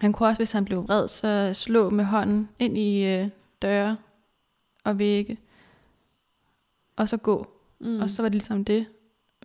[0.01, 3.29] han kunne også, hvis han blev vred, så slå med hånden ind i øh,
[3.63, 3.97] døre
[4.85, 5.39] og vægge,
[6.97, 7.47] og så gå.
[7.81, 8.01] Mm.
[8.01, 8.87] Og så var det ligesom det.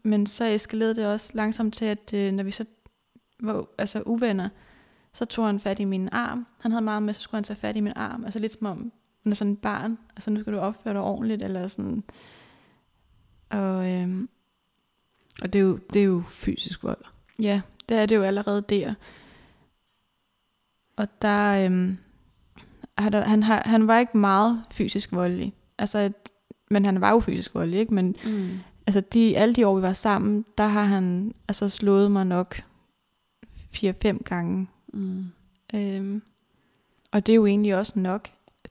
[0.03, 2.65] Men så eskalerede det også langsomt til, at øh, når vi så
[3.39, 4.49] var altså uvenner,
[5.13, 6.47] så tog han fat i min arm.
[6.59, 8.25] Han havde meget med, så skulle han tage fat i min arm.
[8.25, 8.91] Altså lidt som om,
[9.23, 9.97] hun er sådan et barn.
[10.15, 12.03] Altså nu skal du opføre dig ordentligt, eller sådan.
[13.49, 14.29] Og øhm,
[15.41, 17.05] Og det er, jo, det er jo fysisk vold.
[17.39, 18.93] ja, det er det jo allerede der.
[20.97, 21.97] Og der, øhm,
[22.97, 25.53] han, han, har, han var ikke meget fysisk voldelig.
[25.77, 26.11] Altså,
[26.69, 27.93] men han var jo fysisk voldelig, ikke?
[27.93, 28.49] Men Mm.
[28.87, 32.61] altså de, alle de år, vi var sammen, der har han altså slået mig nok
[33.75, 34.67] 4-5 gange.
[34.93, 35.25] Mm.
[35.75, 36.21] Øhm,
[37.11, 38.29] og det er jo egentlig også nok.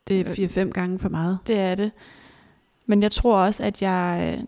[0.09, 1.38] Det er fire-fem gange for meget.
[1.46, 1.90] Det er det.
[2.87, 4.35] Men jeg tror også, at jeg...
[4.38, 4.44] øh,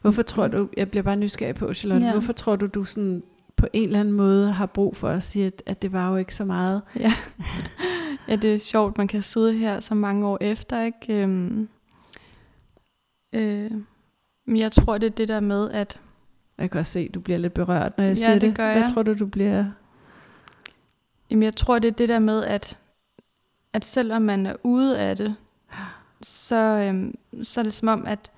[0.00, 2.12] Hvorfor tror du, jeg bliver bare nysgerrig på, Charlotte, ja.
[2.12, 3.22] Hvorfor tror du, du sådan
[3.56, 6.16] på en eller anden måde har brug for at sige, at, at det var jo
[6.16, 6.82] ikke så meget?
[6.96, 7.12] Ja.
[8.28, 11.22] ja, det er sjovt, man kan sidde her så mange år efter, ikke?
[11.22, 11.68] Øhm,
[13.32, 13.70] øh,
[14.46, 16.00] men jeg tror, det er det der med, at
[16.58, 18.54] Jeg kan også se, at du bliver lidt berørt, når jeg Ja, siger det det.
[18.56, 18.90] gør Hvad jeg.
[18.94, 19.64] tror du, du bliver?
[21.30, 22.78] Jamen, jeg tror, det er det der med, at,
[23.74, 25.36] at selvom man er ude af det,
[26.22, 28.30] så, øhm, så er det som om, at,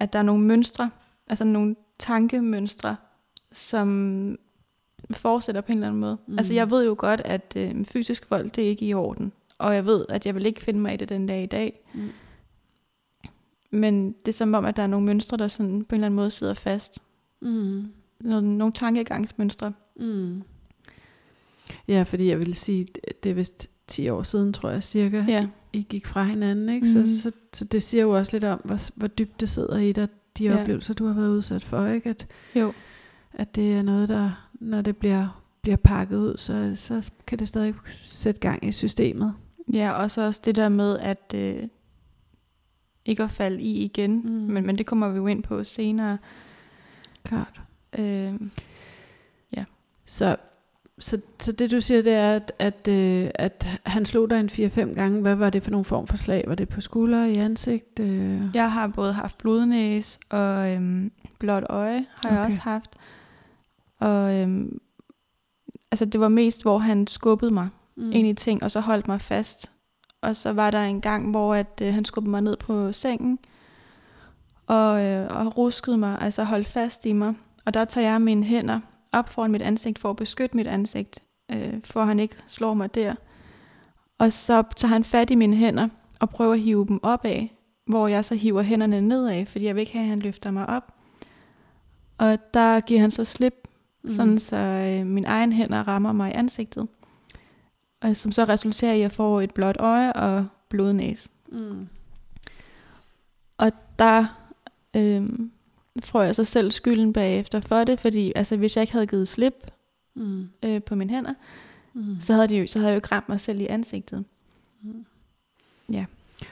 [0.00, 0.90] at der er nogle mønstre,
[1.28, 2.96] altså nogle tankemønstre,
[3.52, 4.38] som
[5.10, 6.18] fortsætter på en eller anden måde.
[6.26, 6.38] Mm.
[6.38, 9.32] Altså, jeg ved jo godt, at øh, fysisk vold, det er ikke i orden.
[9.58, 11.80] Og jeg ved, at jeg vil ikke finde mig i det den dag i dag.
[11.94, 12.10] Mm.
[13.70, 16.06] Men det er som om, at der er nogle mønstre, der sådan på en eller
[16.06, 16.98] anden måde sidder fast.
[17.40, 17.92] Mm.
[18.20, 19.72] noget, nogle tankegangsmønstre.
[19.96, 20.42] Mm.
[21.88, 22.86] Ja, fordi jeg vil sige,
[23.22, 26.68] det er vist 10 år siden, tror jeg cirka, Ja, I gik fra hinanden.
[26.68, 26.86] Ikke?
[26.94, 27.06] Mhm.
[27.06, 29.92] Så, så, så det siger jo også lidt om, hvor, hvor dybt det sidder i
[29.92, 30.60] dig, de Ja.
[30.60, 31.86] oplevelser, du har været udsat for.
[31.86, 32.10] Ikke?
[32.10, 32.72] At, jo.
[33.32, 37.48] at det er noget, der, når det bliver, bliver pakket ud, så, så kan det
[37.48, 39.34] stadig sætte gang i systemet.
[39.72, 41.62] Ja, og så også det der med, at øh,
[43.04, 44.30] ikke at falde i igen, Mm.
[44.30, 44.52] mm.
[44.52, 46.18] men, men det kommer vi jo ind på senere.
[47.24, 47.60] Klart.
[47.98, 48.34] Øh,
[50.08, 50.36] Så,
[50.98, 54.48] så, så det du siger, det er, at, at, øh, at han slog dig en
[54.48, 55.20] 4-5 gange.
[55.20, 56.44] Hvad var det for nogle form for slag?
[56.46, 58.00] Var det på skulder, i ansigt?
[58.00, 58.42] Øh?
[58.54, 62.36] jeg har både haft blodnæs og øhm, blåt øje, har okay.
[62.36, 62.90] jeg også haft.
[64.00, 64.78] Og øhm,
[65.90, 68.12] altså det var mest, hvor han skubbede mig mm.
[68.12, 69.70] ind i ting, og så holdt mig fast.
[70.20, 73.38] Og så var der en gang, hvor at, øh, han skubbede mig ned på sengen,
[74.66, 77.34] og, øh, og ruskede mig, altså holdt fast i mig.
[77.64, 78.80] Og der tager jeg mine hænder
[79.12, 82.74] op foran mit ansigt, for at beskytte mit ansigt, øh, for at han ikke slår
[82.74, 83.14] mig der.
[84.18, 85.88] Og så tager han fat i mine hænder,
[86.20, 87.48] og prøver at hive dem opad,
[87.86, 90.66] hvor jeg så hiver hænderne nedad, fordi jeg vil ikke have, at han løfter mig
[90.66, 90.94] op.
[92.18, 93.68] Og der giver han så slip,
[94.02, 94.10] mm.
[94.10, 96.88] sådan så øh, mine egne hænder rammer mig i ansigtet.
[98.00, 101.30] Og som så resulterer i at få et blåt øje og blodnæs.
[101.52, 101.88] Mm.
[103.58, 104.26] Og der
[104.96, 105.28] øh,
[106.04, 109.28] får jeg så selv skylden bagefter for det, fordi altså, hvis jeg ikke havde givet
[109.28, 109.54] slip
[110.14, 110.48] Mm.
[110.62, 111.34] øh, på mine hænder,
[111.94, 112.16] Mm.
[112.20, 114.24] så havde, det jo, så havde jeg jo ikke ramt mig selv i ansigtet.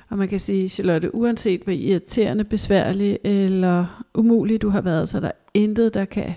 [0.09, 5.17] Og man kan sige, Charlotte, uanset hvor irriterende, besværlig eller umulig du har været, så
[5.17, 6.35] er der intet, der kan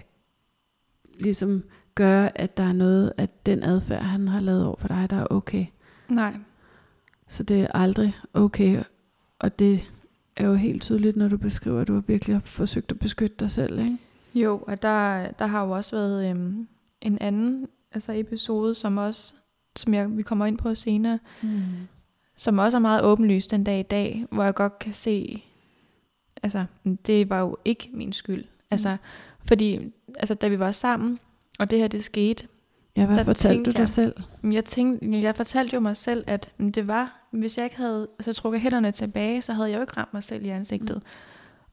[1.19, 1.63] ligesom
[1.95, 5.15] gøre, at der er noget af den adfærd, han har lavet over for dig, der
[5.17, 5.65] er okay.
[6.09, 6.33] Nej.
[7.29, 8.83] Så det er aldrig okay,
[9.39, 9.79] og det
[10.37, 13.51] er jo helt tydeligt, når du beskriver, at du virkelig har forsøgt at beskytte dig
[13.51, 13.97] selv, ikke?
[14.35, 16.67] Jo, og der, der har jo også været øhm,
[17.01, 19.33] en anden altså episode, som også,
[19.75, 21.61] som jeg, vi kommer ind på senere, Mm.
[22.35, 25.43] som også er meget åbenlyst den dag i dag, hvor jeg godt kan se,
[26.43, 26.65] altså,
[27.07, 28.43] det var jo ikke min skyld.
[28.71, 28.97] Altså,
[29.45, 29.79] fordi,
[30.19, 31.19] altså, da vi var sammen,
[31.59, 32.47] og det her, det skete,
[32.97, 34.13] Ja, hvad Der fortalte du dig jeg- selv?
[34.43, 38.33] jeg tænkte, jeg fortalte jo mig selv, at det var, hvis jeg ikke havde altså,
[38.33, 40.95] trukket hænderne tilbage, så havde jeg jo ikke ramt mig selv i ansigtet.
[40.95, 41.01] Mm.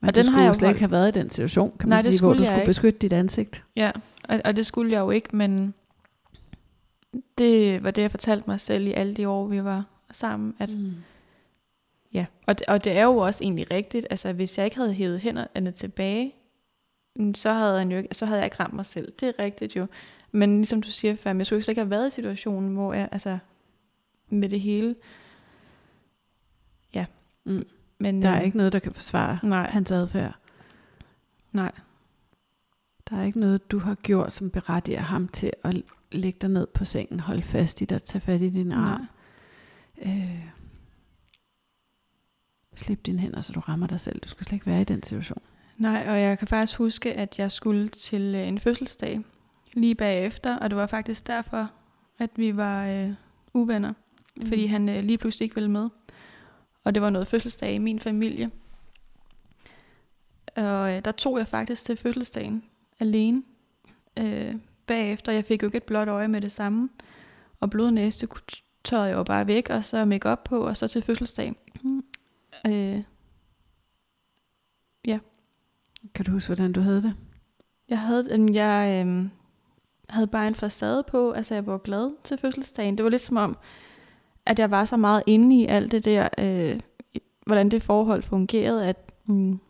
[0.01, 1.89] Men Og den har skulle jeg jo slet ikke have været i den situation, kan
[1.89, 2.67] Nej, man sige, hvor du skulle ikke.
[2.67, 3.63] beskytte dit ansigt.
[3.77, 3.91] Ja,
[4.29, 5.75] og, og det skulle jeg jo ikke, men
[7.39, 10.71] det var det, jeg fortalte mig selv i alle de år, vi var sammen, at
[10.71, 10.93] Mm.
[12.15, 14.07] Ja, og det, og det er jo også egentlig rigtigt.
[14.11, 16.35] Altså, hvis jeg ikke havde hævet hænderne tilbage,
[17.17, 19.13] mm, så havde, han jo ikke, så havde jeg ikke ramt mig selv.
[19.21, 19.87] Det er rigtigt jo.
[20.35, 22.93] Men ligesom du siger før, jeg skulle jo slet ikke have været i situationen, hvor
[22.93, 23.39] jeg, altså,
[24.29, 24.97] med det hele.
[26.95, 27.07] Ja.
[27.45, 27.67] Mm.
[27.99, 30.35] Men, Der er øh, ikke noget, der kan forsvare Nej, hans adfærd.
[31.53, 31.73] nej.
[33.11, 36.67] Der er ikke noget, du har gjort, som berettiger ham til at lægge dig ned
[36.67, 39.07] på sengen, holde fast i dig, tage fat i din arm.
[40.03, 40.47] Øh,
[42.77, 44.21] slip dine hænder, så du rammer dig selv.
[44.21, 45.43] Du skal slet ikke være i den situation.
[45.77, 49.21] Nej, og jeg kan faktisk huske, at jeg skulle til øh, en fødselsdag
[49.75, 51.71] lige bagefter, og det var faktisk derfor,
[52.19, 53.13] at vi var øh,
[53.55, 53.93] uvenner.
[54.37, 54.47] mm.
[54.47, 55.89] fordi han øh, lige pludselig ikke ville med.
[56.85, 58.51] Og det var noget fødselsdag i min familie.
[60.57, 62.65] Og øh, der tog jeg faktisk til fødselsdagen
[63.01, 63.43] alene.
[64.19, 64.55] Øh,
[64.87, 66.89] bagefter, jeg fik jo ikke et blåt øje med det samme.
[67.61, 67.71] Og
[68.29, 68.41] kunne-
[68.85, 71.55] tørrede jeg jo bare væk, og så make op på, og så til fødselsdag.
[72.67, 73.03] Øh,
[76.15, 77.15] Kan du huske, hvordan du havde det?
[77.89, 79.29] Jeg havde, øhm, jeg øh,
[80.09, 82.97] havde bare en facade på, altså jeg var glad til fødselsdagen.
[82.97, 83.57] Det var lidt som om,
[84.47, 86.81] at jeg var så meget inde i alt det der, øh,
[87.47, 89.61] hvordan det forhold fungerede, at mm,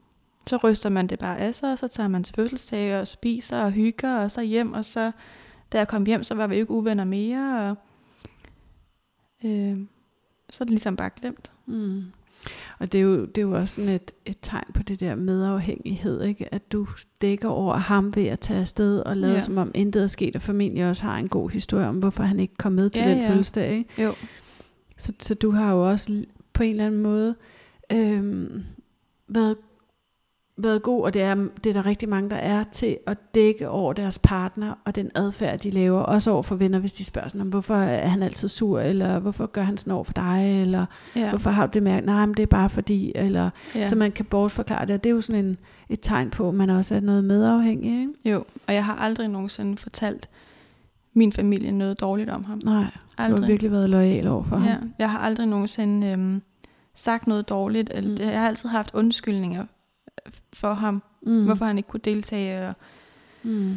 [0.46, 3.60] så ryster man det bare af sig, og så tager man til fødselsdag og spiser
[3.60, 5.12] og hygger, og så hjem, og så
[5.72, 7.76] da jeg kom hjem, så var vi ikke uvenner mere, og
[9.44, 9.78] øh,
[10.50, 11.50] så er det ligesom bare glemt.
[11.66, 12.02] Mm.
[12.78, 15.14] Og det er, jo, det er jo også sådan et, et tegn på det der
[15.14, 16.54] medafhængighed, ikke?
[16.54, 16.86] at du
[17.22, 19.40] dækker over ham ved at tage afsted og lade Ja.
[19.40, 22.40] som om intet er sket, og familien også har en god historie om, hvorfor han
[22.40, 23.28] ikke kom med til Ja, den ja.
[23.28, 23.72] fødselsdag.
[23.76, 24.02] Ikke?
[24.02, 24.14] Jo.
[24.98, 27.34] Så, så du har jo også på en eller anden måde
[27.92, 28.62] øhm,
[29.28, 29.56] været,
[30.56, 33.68] været god, og det er, det er der rigtig mange, der er til at dække
[33.68, 37.28] over deres partner og den adfærd, de laver, også over for venner, hvis de spørger
[37.28, 40.60] sådan, om, hvorfor er han altid sur, eller hvorfor gør han sådan over for dig,
[40.62, 40.86] eller
[41.16, 41.28] Ja.
[41.30, 42.06] hvorfor har du det mærke?
[42.06, 43.86] Nej, men det er bare fordi, eller ja.
[43.86, 46.54] så man kan bortforklare det, og det er jo sådan en, et tegn på, at
[46.54, 48.12] man også er noget medafhængig, ikke?
[48.30, 50.28] Jo, og jeg har aldrig nogensinde fortalt
[51.14, 52.60] min familie noget dårligt om ham.
[52.64, 52.88] Nej, du
[53.22, 53.40] Aldrig.
[53.42, 54.92] har virkelig været lojal over for ja, ham.
[54.98, 56.42] jeg har aldrig nogensinde øhm,
[56.94, 57.90] sagt noget dårligt.
[57.94, 58.30] Eller, mm.
[58.30, 59.64] Jeg har altid haft undskyldninger
[60.54, 61.44] for ham, Mm.
[61.44, 62.68] hvorfor han ikke kunne deltage.
[62.68, 62.74] Og,
[63.42, 63.74] Mm.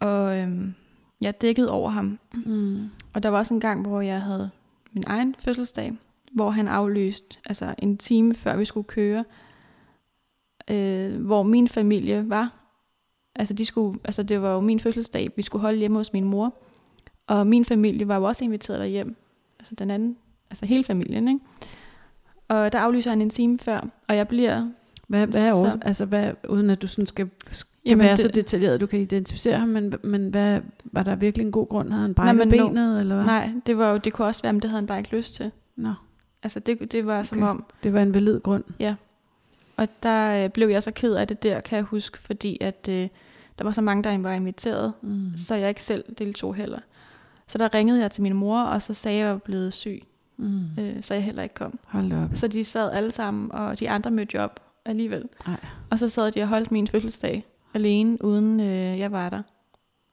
[0.00, 0.74] Og øhm,
[1.20, 2.18] jeg dækkede over ham.
[2.46, 2.88] Mm.
[3.14, 4.50] Og der var også en gang, hvor jeg havde
[4.92, 5.92] min egen fødselsdag,
[6.32, 9.24] hvor han aflyste altså en time før vi skulle køre,
[10.70, 12.52] øh, hvor min familie var.
[13.36, 16.24] Altså, de skulle, altså det var jo min fødselsdag, vi skulle holde hjemme hos min
[16.24, 16.54] mor.
[17.26, 19.16] Og min familie var jo også inviteret derhjem.
[19.58, 20.16] Altså den anden,
[20.50, 21.40] altså hele familien, ikke?
[22.48, 24.68] Og der aflyser han en time før, og jeg bliver...
[25.10, 28.16] Hvad, hvad er Så- over, altså hvad, uden at du sådan skal, skal Jamen, være
[28.16, 31.68] så det- detaljeret, du kan identificere ham, men, men hvad, var der virkelig en god
[31.68, 31.90] grund?
[31.90, 33.24] Havde han brækket benet, eller hvad?
[33.24, 35.34] Nej, det var jo, det kunne også være, men det havde han bare ikke lyst
[35.34, 35.50] til.
[35.76, 35.92] Nå,
[36.42, 37.50] Altså det, det var som Okay.
[37.50, 38.64] om, det var en valid grund.
[39.76, 42.86] Og der øh, blev jeg så ked af det der, kan jeg huske, fordi at
[42.90, 43.08] øh,
[43.58, 45.32] der var så mange, der var inviteret, Mm.
[45.36, 46.78] så jeg ikke selv deltog heller.
[47.48, 49.72] Så der ringede jeg til min mor, og så sagde jeg, at jeg var blevet
[49.72, 50.02] syg,
[50.36, 50.60] Mm.
[50.78, 51.78] øh, så jeg heller ikke kom.
[51.84, 52.30] Hold op.
[52.34, 55.28] Så de sad alle sammen, og de andre mødte op alligevel.
[55.46, 55.56] Ej.
[55.90, 59.42] Og så sad de og holdt min fødselsdag alene, uden øh, jeg var der.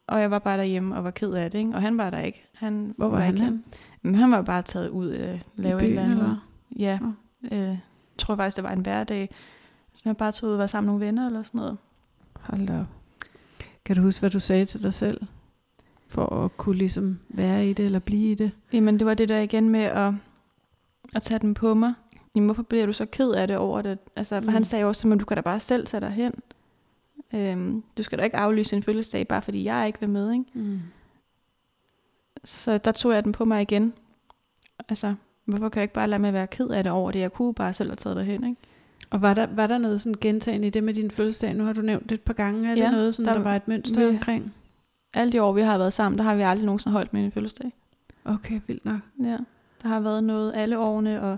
[0.08, 1.72] Og jeg var bare derhjemme og var ked af det, ikke?
[1.74, 2.44] og han var der ikke.
[2.54, 3.64] Han Hvor var han ikke henne?
[4.02, 6.18] Men han var bare taget ud og øh, lave et eller andet.
[6.18, 6.48] eller?
[6.80, 7.00] Ja,
[7.52, 7.80] øh, jeg
[8.18, 9.30] tror faktisk, det var en hverdag.
[9.94, 11.78] Så jeg bare tog ud og var sammen med nogle venner eller sådan noget.
[12.40, 12.86] Hold da op.
[13.86, 15.22] Kan du huske, hvad du sagde til dig selv?
[16.08, 18.52] For at kunne ligesom være i det, eller blive i det?
[18.74, 20.14] Jamen, det var det der igen med at,
[21.16, 21.94] at tage den på mig.
[22.38, 23.98] Jamen, hvorfor bliver du så ked af det over det?
[24.16, 24.48] Altså, for Mm.
[24.54, 26.34] han sagde jo også, at du kan da bare selv tage dig hen.
[27.34, 30.46] Øhm, du skal da ikke aflyse en fødselsdag, bare fordi jeg ikke vil med, ikke?
[30.54, 30.80] Mm.
[32.44, 33.94] Så der tog jeg den på mig igen.
[34.90, 37.20] Altså, hvorfor kan jeg ikke bare lade mig være ked af det over det?
[37.20, 38.62] Jeg kunne bare selv have taget dig hen, ikke?
[39.10, 41.54] Og var der, var der noget sådan gentagende i det med din fødselsdag?
[41.54, 42.70] Nu har du nævnt det et par gange.
[42.72, 44.54] Er det Ja, noget, sådan, der, der- der var et mønster vi- omkring?
[45.14, 47.32] Alle de år, vi har været sammen, der har vi aldrig nogensinde holdt med en
[47.32, 47.74] fødselsdag.
[48.26, 49.00] Okay, vildt nok.
[49.24, 49.38] Ja,
[49.84, 51.38] der har været noget alle årene, og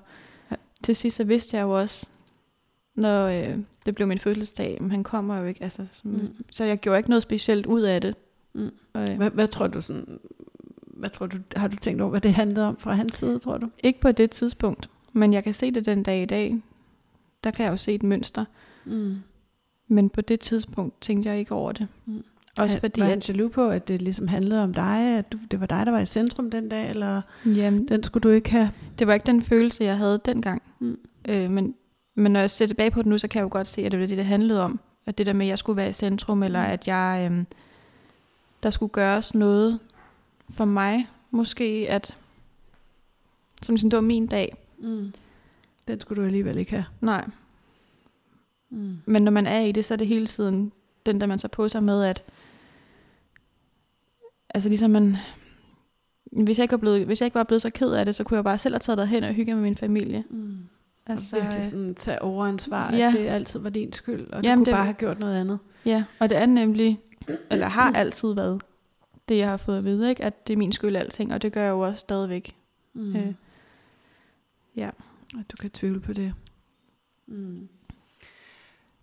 [0.83, 2.09] til sidst så vidste jeg jo også,
[2.95, 6.11] når øh, det blev min fødselsdag, men han kommer jo ikke, altså, så, Mm.
[6.13, 6.45] mm.
[6.51, 8.15] så jeg gjorde ikke noget specielt ud af det.
[8.53, 8.69] Mm.
[8.93, 10.19] Og, øh, Hvad, hvad tror du sådan...
[10.87, 13.57] Hvad tror du, har du tænkt over, hvad det handlede om fra hans side, tror
[13.57, 13.69] du?
[13.83, 16.61] ikke på det tidspunkt, men jeg kan se det den dag i dag.
[17.43, 18.45] Der kan jeg jo se et mønster,
[18.85, 19.15] Mm.
[19.87, 21.87] men på det tidspunkt tænkte jeg ikke over det.
[22.05, 22.23] Mm.
[22.57, 25.59] Også fordi, var han jaloux på, at det ligesom handlede om dig, at du, det
[25.59, 28.71] var dig, der var i centrum den dag, eller jamen, den skulle du ikke have?
[28.99, 30.61] det var ikke den følelse, jeg havde dengang.
[30.79, 30.97] Mm.
[31.27, 31.75] Øh, men,
[32.15, 33.91] men når jeg ser tilbage på det nu, så kan jeg jo godt se, at
[33.91, 34.79] det var det, det handlede om.
[35.05, 36.71] At det der med, at jeg skulle være i centrum, eller Mm.
[36.71, 37.43] at jeg, øh,
[38.63, 39.79] der skulle gøres noget
[40.49, 41.07] for mig.
[41.31, 42.15] Måske at,
[43.61, 44.55] som sådan, det var min dag.
[44.77, 45.13] Mm.
[45.87, 46.85] Den skulle du alligevel ikke have.
[47.01, 47.25] Nej,
[48.71, 48.97] Mm.
[49.05, 50.71] men når man er i det, så er det hele tiden
[51.05, 52.23] den, der man så på sig med, at
[54.53, 55.15] altså ligesom man,
[56.31, 58.23] hvis jeg, ikke var blevet, hvis jeg ikke var blevet så ked af det, så
[58.23, 60.23] kunne jeg bare selv have taget derhen og hygge med min familie.
[60.29, 60.57] Mm.
[61.05, 63.07] Altså, Altså, virkelig sådan tage overansvar, Ja.
[63.07, 65.35] at det altid var din skyld, og du Jamen, kunne det- bare have gjort noget
[65.41, 65.59] andet.
[65.85, 66.99] Ja, og det er nemlig,
[67.51, 68.61] eller har altid været,
[69.29, 70.23] det jeg har fået at vide, ikke?
[70.23, 72.55] at det er min skyld alting, og det gør jeg jo også stadigvæk.
[72.93, 73.15] Mm.
[73.15, 73.33] Øh,
[74.75, 74.89] ja.
[75.37, 76.33] Og du kan tvivle på det.
[77.27, 77.67] Mm.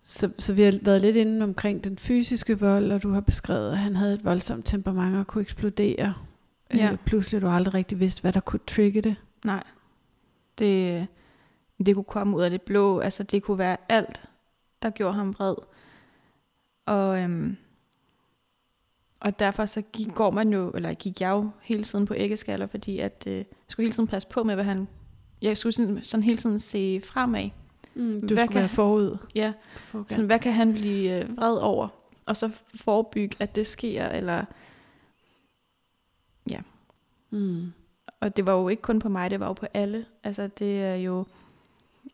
[0.09, 3.71] Så, så vi har været lidt inde omkring den fysiske vold, og du har beskrevet,
[3.71, 6.13] at han havde et voldsomt temperament og kunne eksplodere.
[6.73, 6.91] Ja.
[6.91, 9.15] Øh, pludselig du aldrig rigtig vidste, hvad der kunne trigge det.
[9.45, 9.63] Nej,
[10.59, 11.07] det,
[11.85, 14.23] det kunne komme ud af det blå, altså det kunne være alt,
[14.81, 15.55] der gjorde ham vred.
[16.85, 17.57] Og, øhm,
[19.19, 22.67] og derfor så gik, går man jo, eller gik jeg jo hele tiden på æggeskaller,
[22.67, 24.87] fordi at øh, jeg skulle hele tiden passe på med, hvad han,
[25.41, 27.49] jeg skulle sådan, sådan hele tiden se fremad.
[27.97, 29.17] Mm, du Hvad skulle kan- være forud.
[29.35, 31.87] Ja, For Sådan, hvad kan han blive øh, vred over?
[32.25, 34.45] Og så forebygge, at det sker, eller...
[37.29, 37.71] mm.
[38.19, 40.05] Og det var jo ikke kun på mig, det var jo på alle.
[40.23, 41.25] Altså, det er jo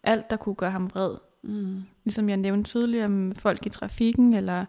[0.04, 1.16] alt, der kunne gøre ham vred.
[1.42, 1.84] Mm.
[2.04, 4.66] Ligesom jeg nævnte tidligere, med folk i trafikken, eller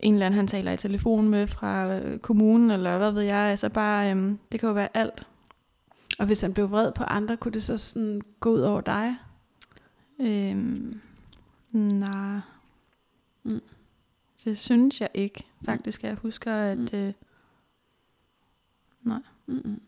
[0.00, 3.36] en eller anden, han taler i telefon med fra øh, kommunen, eller hvad ved jeg.
[3.36, 5.26] Altså bare, øhm, det kan jo være alt.
[6.18, 9.16] Og hvis han blev vred på andre, kunne det så sådan gå ud over dig?
[10.20, 11.00] Øhm,
[11.72, 12.40] nej.
[13.42, 13.60] Mm.
[14.44, 15.44] Det synes jeg ikke.
[15.64, 16.92] Faktisk, jeg husker, at...
[16.92, 16.98] Mm.
[16.98, 17.12] Øh,
[19.46, 19.80] Mm-mm.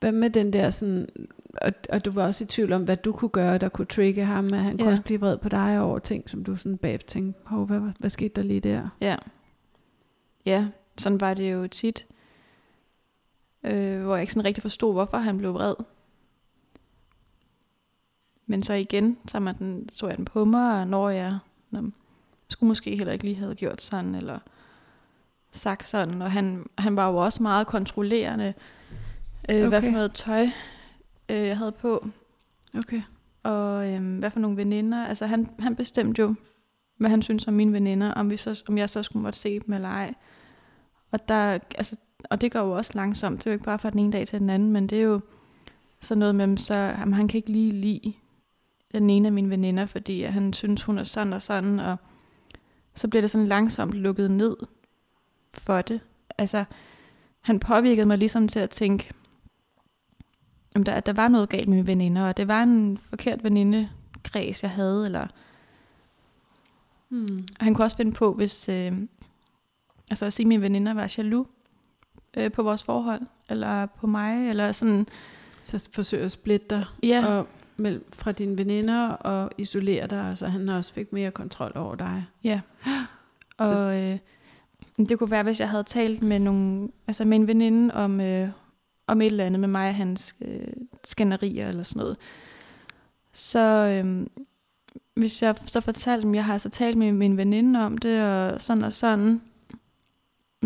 [0.00, 1.08] Hvad med den der sådan,
[1.54, 4.24] og, og du var også i tvivl om, hvad du kunne gøre, der kunne trigge
[4.24, 4.82] ham, at han ja.
[4.82, 7.80] kunne også blive vred på dig over ting, som du sådan bagefter tænkte, Hov, hvad,
[7.98, 8.88] hvad skete der lige der?
[9.00, 9.16] Ja.
[10.46, 10.66] Ja,
[10.98, 12.06] sådan var det jo tit.
[13.66, 15.74] Øh, hvor jeg ikke sådan rigtig forstod, hvorfor han blev vred.
[18.46, 21.38] Men så igen, så man den, så jeg den på mig, og når jeg
[21.70, 21.90] nå,
[22.48, 24.38] skulle måske heller ikke lige have gjort sådan, eller
[25.52, 26.22] sagt sådan.
[26.22, 28.54] Og han, han var jo også meget kontrollerende,
[29.50, 29.68] øh, okay.
[29.68, 30.46] hvad for noget tøj
[31.28, 32.08] øh, jeg havde på,
[32.78, 33.02] Okay.
[33.42, 35.06] og øh, hvad for nogle veninder.
[35.06, 36.34] Altså han, han bestemte jo
[36.96, 39.60] hvad han synes om mine veninder, om, vi så, om jeg så skulle måtte se
[39.60, 40.14] dem eller ej.
[41.10, 43.38] Og, der, altså, og det går jo også langsomt.
[43.38, 45.02] Det er jo ikke bare fra den ene dag til den anden, men det er
[45.02, 45.20] jo
[46.00, 48.12] sådan noget med, så jamen, han kan ikke lige lide
[48.92, 51.96] den ene af mine veninder, fordi han synes, hun er sådan og sådan, og
[52.94, 54.56] så bliver det sådan langsomt lukket ned
[55.52, 56.00] for det.
[56.38, 56.64] Altså,
[57.40, 59.10] han påvirkede mig ligesom til at tænke,
[60.74, 64.62] om der, der var noget galt med mine veninder, og det var en forkert venindekreds,
[64.62, 65.26] jeg havde, eller...
[67.08, 67.46] Hmm.
[67.58, 68.68] Og han kunne også finde på, hvis...
[68.68, 68.92] Øh,
[70.10, 71.48] altså at sige, at mine veninder var jaloux
[72.36, 75.06] øh, på vores forhold, eller på mig, eller sådan...
[75.62, 77.46] Så forsøger at splitte dig Ja, og
[77.76, 82.26] mellem, fra dine veninder og isolere dig, så han også fik mere kontrol over dig.
[82.44, 82.60] Ja.
[83.58, 84.18] Og øh,
[84.98, 88.48] det kunne være, hvis jeg havde talt med nogle, altså med en veninde om, øh,
[89.06, 90.66] om et eller andet med mig og hans øh,
[91.04, 92.16] skænderier eller sådan noget.
[93.32, 94.26] Så øh,
[95.14, 98.62] hvis jeg så fortalte dem, jeg har så talt med min veninde om det, og
[98.62, 99.40] sådan og sådan,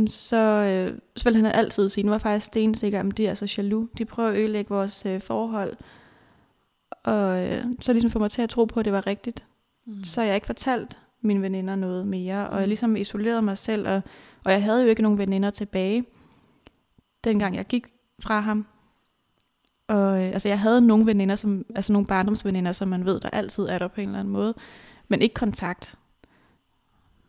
[0.07, 3.35] så, øh, så ville han altid sige, nu var jeg faktisk stensikker, om de er
[3.35, 3.89] så jaloux.
[3.99, 5.77] De prøver at ødelægge vores øh, forhold.
[7.05, 9.45] Og øh, så ligesom få mig til at tro på, at det var rigtigt.
[9.87, 10.05] Mm.
[10.05, 12.69] Så jeg ikke fortalt mine veninder noget mere, og jeg Mm.
[12.69, 14.03] ligesom isolerede mig selv, og,
[14.45, 16.05] og jeg havde jo ikke nogen veninder tilbage,
[17.25, 17.87] dengang jeg gik
[18.21, 18.67] fra ham.
[19.89, 23.31] Og øh, altså, jeg havde nogle veninder, som, altså nogle barndomsveninder, som man ved, der
[23.31, 24.55] altid er der på en eller anden måde,
[25.09, 25.95] men ikke kontakt.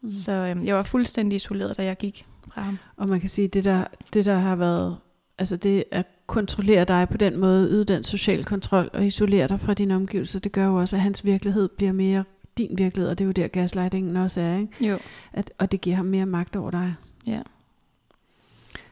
[0.01, 0.09] Mm.
[0.09, 2.77] Så øh, jeg var fuldstændig isoleret, da jeg gik fra ham.
[2.97, 4.97] Og man kan sige, det der, det der har været,
[5.37, 9.59] altså det at kontrollere dig på den måde, yde den social kontrol og isolere dig
[9.59, 12.23] fra dine omgivelser, det gør jo også, at hans virkelighed bliver mere
[12.57, 14.85] din virkelighed, og det er jo der gaslightingen også er, ikke?
[14.87, 14.97] Jo.
[15.33, 16.95] At, og det giver ham mere magt over dig.
[17.27, 17.41] Ja.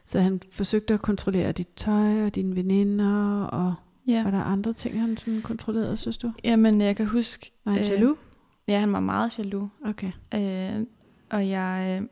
[0.05, 3.73] Så han forsøgte at kontrollere dit tøj og dine veninder, og
[4.07, 4.23] Ja.
[4.23, 6.31] var der andre ting, han sådan kontrollerede, synes du?
[6.43, 8.17] Jamen, jeg kan huske, Var han Øh, jaloux?
[8.67, 9.69] ja, han var meget jaloux.
[9.85, 10.11] Okay.
[10.35, 10.85] Øh,
[11.29, 12.07] og jeg, øh,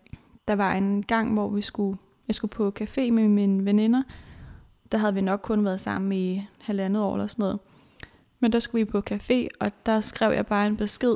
[0.48, 4.04] der var en gang, hvor vi skulle, jeg skulle på café med mine veninder.
[4.92, 7.60] Der havde vi nok kun været sammen i halvandet år eller sådan noget.
[8.40, 11.16] Men der skulle vi på café, og der skrev jeg bare en besked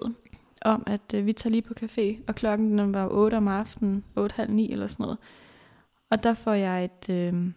[0.62, 4.04] om, at øh, vi tager lige på café, og klokken den var 8 om aftenen,
[4.20, 5.17] 8.30 eller sådan noget.
[6.10, 7.52] Og der får jeg et, øh,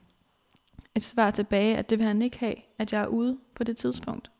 [0.94, 3.76] et svar tilbage, at det vil han ikke have, at jeg er ude på det
[3.76, 4.30] tidspunkt.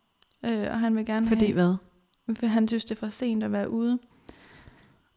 [0.45, 1.79] Øh, og han vil gerne Fordi have,
[2.27, 2.49] hvad?
[2.49, 3.99] han synes, det er for sent at være ude.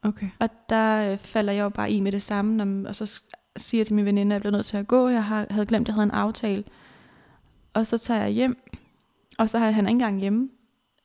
[0.04, 0.30] Okay.
[0.40, 3.22] Og der øh, falder jeg jo bare i med det samme, og så
[3.58, 5.08] siger jeg til min veninde, at jeg bliver nødt til at gå.
[5.08, 6.64] Jeg har, havde glemt, at jeg havde en aftale.
[7.74, 8.58] Og så tager jeg hjem,
[9.38, 10.50] og så har han ikke engang hjemme.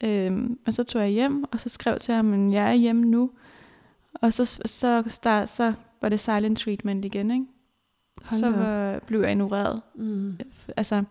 [0.05, 3.05] Øhm, og så tog jeg hjem, og så skrev til ham, at jeg er hjemme
[3.05, 3.31] nu.
[4.15, 7.47] Og så, så, start, så var det silent treatment igen, ikke?
[8.31, 9.83] Hold så var, blev jeg ignoreret.
[9.95, 10.39] Mm.
[10.77, 11.05] Altså,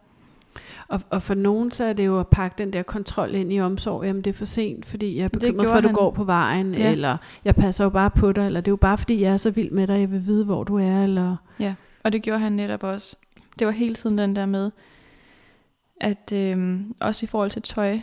[0.88, 3.60] Og, og for nogen, så er det jo at pakke den der kontrol ind i
[3.60, 4.06] omsorg.
[4.06, 5.96] Jamen, det er for sent, fordi jeg er bekymret for, at du han.
[5.96, 6.74] går på vejen.
[6.74, 6.92] Ja.
[6.92, 8.46] Eller jeg passer jo bare på dig.
[8.46, 10.46] Eller det er jo bare, fordi jeg er så vild med dig, jeg vil vide,
[10.46, 11.04] hvor du er.
[11.04, 11.36] Eller...
[12.04, 13.16] Og det gjorde han netop også.
[13.60, 14.72] Det var hele tiden den der med,
[16.02, 18.00] at øhm, også i forhold til tøj,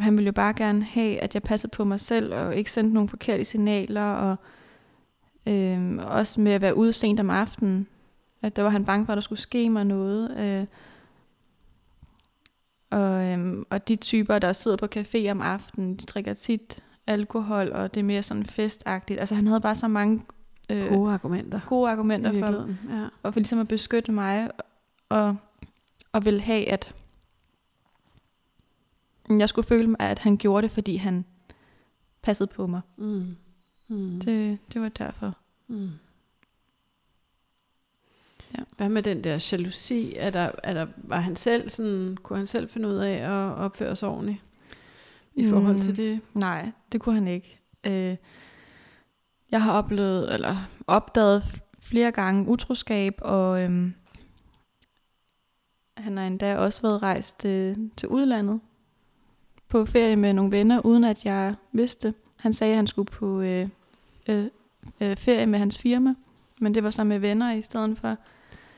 [0.00, 2.94] han ville jo bare gerne have, at jeg passede på mig selv, og ikke sendte
[2.94, 4.36] nogle forkerte signaler, og
[5.46, 7.86] øhm, også med at være ude sent om aftenen,
[8.42, 10.30] at der var han bange for, at der skulle ske mig noget.
[10.38, 10.66] Øh,
[12.90, 17.72] og, øhm, og de typer, der sidder på café om aftenen, de drikker tit alkohol,
[17.72, 19.20] og det er mere sådan festagtigt.
[19.20, 20.22] Altså han havde bare så mange
[20.70, 21.60] øh, Gode argumenter.
[21.66, 22.68] gode argumenter for.
[22.94, 23.08] Ja.
[23.22, 24.50] og for ligesom at beskytte mig,
[25.08, 25.36] og,
[26.12, 26.94] og vil have, at
[29.28, 31.24] jeg skulle føle, at han gjorde det, fordi han
[32.22, 32.80] passede på mig.
[32.96, 33.36] Mm.
[33.88, 34.20] Mm.
[34.20, 35.36] Det, det var derfor.
[35.68, 35.90] Mm.
[38.58, 38.62] Ja.
[38.76, 40.14] Hvad med den der jalousi?
[40.16, 43.54] Er der, er der, var han selv sådan, kunne han selv finde ud af at
[43.56, 44.38] opføre sig ordentligt
[45.34, 45.80] i forhold Mm.
[45.80, 46.20] til det?
[46.34, 47.58] Nej, det kunne han ikke.
[47.84, 48.16] Øh,
[49.50, 51.42] jeg har oplevet, eller opdaget
[51.80, 53.94] flere gange utroskab, og øhm,
[55.96, 58.60] han har endda også været rejst øh, til udlandet
[59.68, 62.14] på ferie med nogle venner, uden at jeg vidste.
[62.36, 63.68] Han sagde, at han skulle på øh,
[64.28, 64.46] øh,
[65.00, 66.14] øh, ferie med hans firma,
[66.60, 68.16] men det var så med venner i stedet for.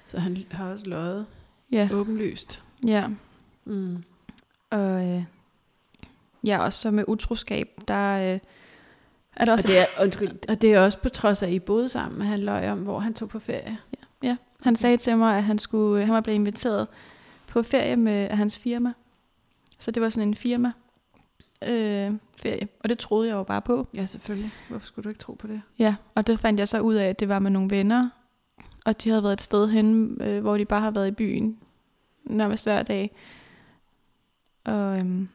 [0.09, 1.27] Så han har også løjet
[1.73, 2.63] Ja, åbenlyst.
[2.87, 3.09] ja.
[3.65, 4.05] Mm.
[4.71, 5.25] Og øh,
[6.47, 8.39] ja, også så med utroskab, der øh,
[9.37, 9.69] er der Og, også...
[9.69, 12.27] det er, undskyld, og det er også på trods af, at I boede sammen, at
[12.29, 13.79] han løj om, hvor han tog på ferie.
[14.23, 16.87] Ja, han sagde til mig, at han, skulle, han var blevet inviteret
[17.47, 18.93] på ferie med af hans firma.
[19.79, 20.73] Så det var sådan en firma
[21.69, 23.87] øh, ferie, og det troede jeg jo bare på.
[23.95, 24.51] Ja, selvfølgelig.
[24.69, 25.63] Hvorfor skulle du ikke tro på det?
[25.79, 28.09] Ja, og det fandt jeg så ud af, at det var med nogle venner,
[28.89, 31.59] og de havde været et sted hen, øh, hvor de bare har været i byen
[32.24, 33.11] nærmest hver dag.
[34.64, 35.28] Og, øhm,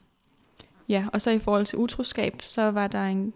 [0.90, 3.34] ja, og så i forhold til utroskab, så var der en,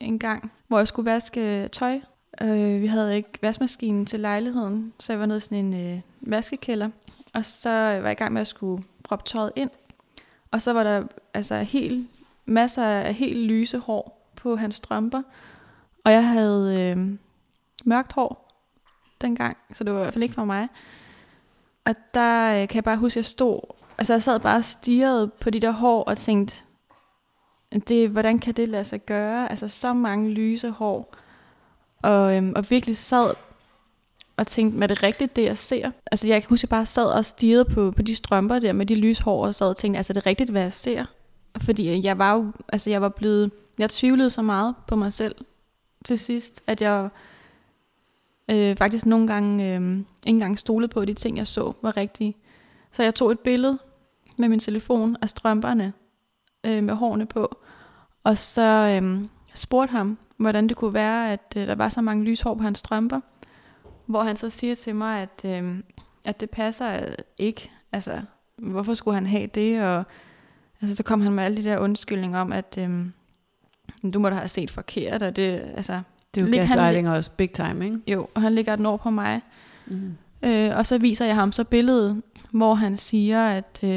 [0.00, 2.00] en gang, hvor jeg skulle vaske øh, tøj.
[2.40, 6.00] Øh, vi havde ikke vaskemaskinen til lejligheden, så jeg var nede i sådan en øh,
[6.20, 6.90] vaskekælder.
[7.34, 9.70] Og så var jeg i gang med at skulle proppe tøjet ind.
[10.50, 12.08] Og så var der altså helt,
[12.44, 15.22] masser af helt lyse hår på hans strømper.
[16.04, 17.18] Og jeg havde øh,
[17.84, 18.47] mørkt hår
[19.20, 20.68] dengang, så det var i hvert fald ikke for mig.
[21.84, 23.60] Og der øh, kan jeg bare huske, at jeg stod,
[23.98, 26.54] altså jeg sad bare og stirrede på de der hår og tænkte,
[27.88, 29.50] det, hvordan kan det lade sig gøre?
[29.50, 31.14] Altså så mange lyse hår.
[32.02, 33.34] Og, øhm, og virkelig sad
[34.36, 35.90] og tænkte, er det rigtigt, det jeg ser?
[36.12, 38.72] Altså jeg kan huske, at jeg bare sad og stirrede på, på de strømper der
[38.72, 41.04] med de lyse hår, og sad og tænkte, altså er det rigtigt, hvad jeg ser?
[41.60, 45.12] Fordi øh, jeg var jo, altså jeg var blevet, jeg tvivlede så meget på mig
[45.12, 45.34] selv
[46.04, 47.08] til sidst, at jeg
[48.50, 51.96] øh, faktisk nogle gange øh, ikke engang stolede på, at de ting, jeg så, var
[51.96, 52.36] rigtige.
[52.92, 53.78] Så jeg tog et billede
[54.36, 55.92] med min telefon af strømperne
[56.66, 57.58] øh, med hårene på,
[58.24, 59.24] og så øh,
[59.54, 62.78] spurgte ham, hvordan det kunne være, at øh, der var så mange lyshår på hans
[62.78, 63.20] strømper,
[64.06, 65.78] hvor han så siger til mig, at, øh,
[66.24, 67.00] at det passer
[67.38, 67.70] ikke.
[67.92, 68.20] Altså,
[68.56, 69.82] hvorfor skulle han have det?
[69.82, 70.04] Og
[70.80, 73.06] altså, så kom han med alle de der undskyldninger om, at øh,
[74.14, 76.00] du må da have set forkert, og det, altså,
[76.34, 77.98] det er jo gaslighting også big time, ikke?
[78.06, 79.40] Jo, og han ligger et år på mig.
[79.86, 80.16] Mm.
[80.42, 83.90] Øh, og så viser jeg ham så billedet, hvor han siger, at øh,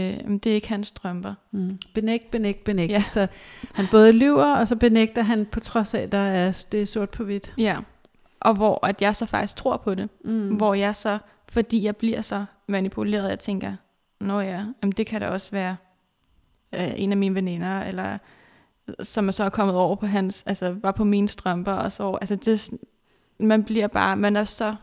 [0.44, 1.34] det er ikke hans strømper.
[1.52, 1.78] Mm.
[1.94, 2.92] Benægt, benægt, benægt.
[2.92, 3.02] Ja.
[3.02, 3.28] Så
[3.74, 6.86] han både lyver, og så benægter han på trods af, at der er, det er
[6.86, 7.54] sort på hvidt.
[7.58, 7.78] Ja,
[8.40, 10.10] og hvor at jeg så faktisk tror på det.
[10.26, 10.56] Mm.
[10.56, 11.18] Hvor jeg så,
[11.50, 13.74] fordi jeg bliver så manipuleret, jeg tænker,
[14.20, 15.76] nå ja, jamen det kan da også være
[16.74, 18.18] øh, en af mine veninder, eller
[19.04, 22.12] som er så er kommet over på hans, altså var på mine strømper, og så,
[22.22, 22.70] altså det,
[23.40, 24.76] man bliver bare, man er så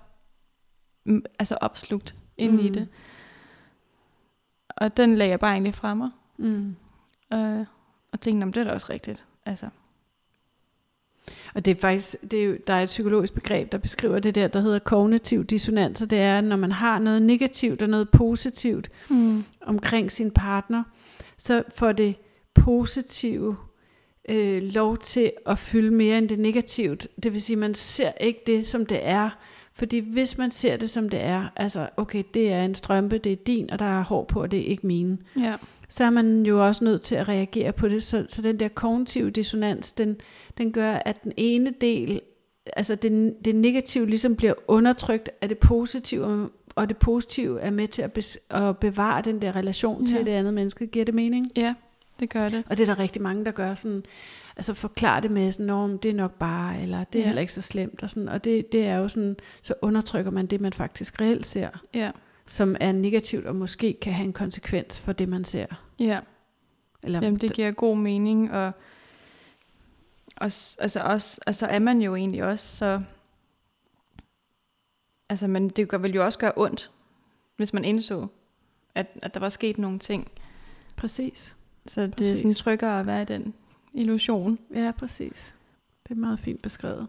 [1.39, 2.59] altså opslugt ind mm.
[2.59, 2.89] i det.
[4.69, 6.11] Og den lagde jeg bare egentlig fra mig.
[6.37, 6.77] Mm.
[7.33, 7.67] Øh,
[8.13, 9.25] og tænkte, om det er da også rigtigt.
[9.47, 9.69] Altså.
[11.55, 14.35] Og det er faktisk, det er jo, der er et psykologisk begreb, der beskriver det
[14.35, 18.11] der, der hedder kognitiv dissonans, og det er, når man har noget negativt og noget
[18.11, 19.45] positivt mm.
[19.61, 20.83] omkring sin partner,
[21.37, 22.17] så får det
[22.55, 23.57] positive
[24.29, 27.09] øh, lov til at fylde mere end det negativt.
[27.23, 29.31] Det vil sige, man ser ikke det, som det er,
[29.75, 33.33] fordi hvis man ser det, som det er, altså, okay, det er en strømpe, det
[33.33, 35.19] er din, og der er hår på, og det er ikke mine.
[35.37, 35.55] Ja.
[35.89, 38.03] Så er man jo også nødt til at reagere på det.
[38.03, 40.17] Så, så den der kognitive dissonans, den,
[40.59, 42.21] den gør, at den ene del,
[42.77, 47.89] altså det, det negative ligesom bliver undertrykt af det positive, og det positive er med
[47.89, 50.07] til at, bes, at bevare den der relation ja.
[50.07, 50.87] til det andet menneske.
[50.87, 51.47] Giver det mening?
[51.57, 51.75] Ja,
[52.21, 52.65] det gør det.
[52.71, 54.05] Og det er der rigtig mange, der gør sådan,
[54.57, 57.27] altså forklare det med sådan, det er nok bare, eller det er ja.
[57.27, 60.47] heller ikke så slemt, og, sådan, og det, det er jo sådan, så undertrykker man
[60.47, 62.11] det, man faktisk reelt ser, ja.
[62.47, 65.67] som er negativt, og måske kan have en konsekvens for det, man ser.
[66.01, 66.21] Ja,
[67.03, 68.73] eller, Jamen det giver god mening, og
[70.37, 73.03] også, altså, også, altså er man jo egentlig også så,
[75.29, 76.91] altså men det vil jo også gøre ondt,
[77.57, 78.27] hvis man indså,
[78.95, 80.31] at, at der var sket nogle ting.
[80.97, 81.55] Præcis.
[81.89, 82.33] Så det præcis.
[82.33, 83.55] er sådan tryggere at være i den
[83.95, 84.59] illusion.
[84.75, 85.55] Ja, præcis.
[86.09, 87.07] Det er meget fint beskrevet.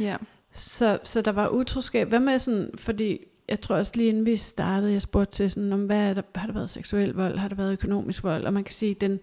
[0.00, 0.16] Ja.
[0.52, 2.08] Så, så der var utroskab.
[2.08, 3.18] Hvad med sådan, fordi
[3.48, 6.46] jeg tror også lige inden vi startede, jeg spurgte til sådan, om hvad der, har
[6.46, 9.20] der været seksuel vold, har der været økonomisk vold, og man kan sige, den,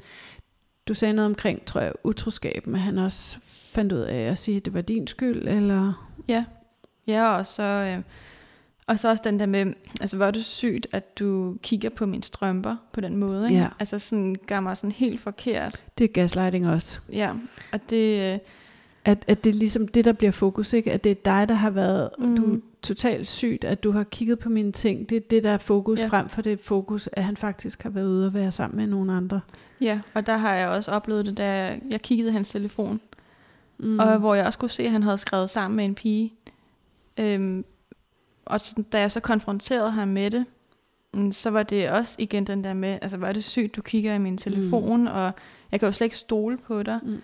[0.87, 4.57] du sagde noget omkring, tror jeg, utroskab, men han også fandt ud af at sige,
[4.57, 6.07] at det var din skyld, eller?
[6.27, 6.45] Ja,
[7.07, 8.03] ja og så, øh,
[8.87, 12.05] og så også den der med, altså hvor er det sygt, at du kigger på
[12.05, 13.61] mine strømper på den måde, ikke?
[13.61, 13.67] Ja.
[13.79, 15.83] Altså sådan gør mig sådan helt forkert.
[15.97, 16.99] Det er gaslighting også.
[17.11, 17.33] Ja,
[17.71, 18.33] og det...
[18.33, 18.39] Øh,
[19.05, 20.91] at, at det er ligesom det, der bliver fokus, ikke?
[20.91, 22.35] At det er dig, der har været, mm.
[22.35, 25.09] du er totalt sygt, at du har kigget på mine ting.
[25.09, 26.07] Det er det, der er fokus, ja.
[26.07, 29.13] frem for det fokus, at han faktisk har været ude og være sammen med nogle
[29.13, 29.41] andre.
[29.81, 33.01] Ja, og der har jeg også oplevet det, da jeg kiggede hans telefon.
[33.77, 33.99] Mm.
[33.99, 36.33] Og hvor jeg også kunne se, at han havde skrevet sammen med en pige.
[37.17, 37.65] Øhm,
[38.45, 40.45] og så, da jeg så konfronterede ham med det,
[41.13, 44.13] mm, så var det også igen den der med, altså var det sygt, du kigger
[44.13, 45.07] i min telefon, mm.
[45.07, 45.31] og
[45.71, 46.99] jeg kan jo slet ikke stole på dig.
[47.03, 47.21] Mm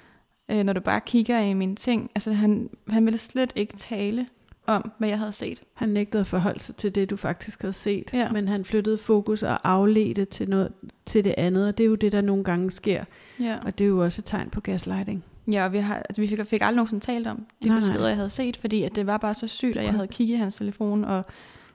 [0.49, 2.11] øh, når du bare kigger i mine ting.
[2.15, 4.27] Altså han, han ville slet ikke tale
[4.67, 5.63] om, hvad jeg havde set.
[5.73, 8.31] Han nægtede at forholde sig til det, du faktisk havde set, ja.
[8.31, 10.71] men han flyttede fokus og afledte til, noget,
[11.05, 13.03] til det andet, og det er jo det, der nogle gange sker.
[13.39, 13.57] Ja.
[13.65, 15.23] Og det er jo også et tegn på gaslighting.
[15.51, 17.99] Ja, og vi, har, altså, vi fik, fik aldrig nogensinde talt om de nej, beskeder,
[17.99, 18.07] nej.
[18.07, 20.37] jeg havde set, fordi at det var bare så sygt, at jeg havde kigget i
[20.37, 21.25] hans telefon, og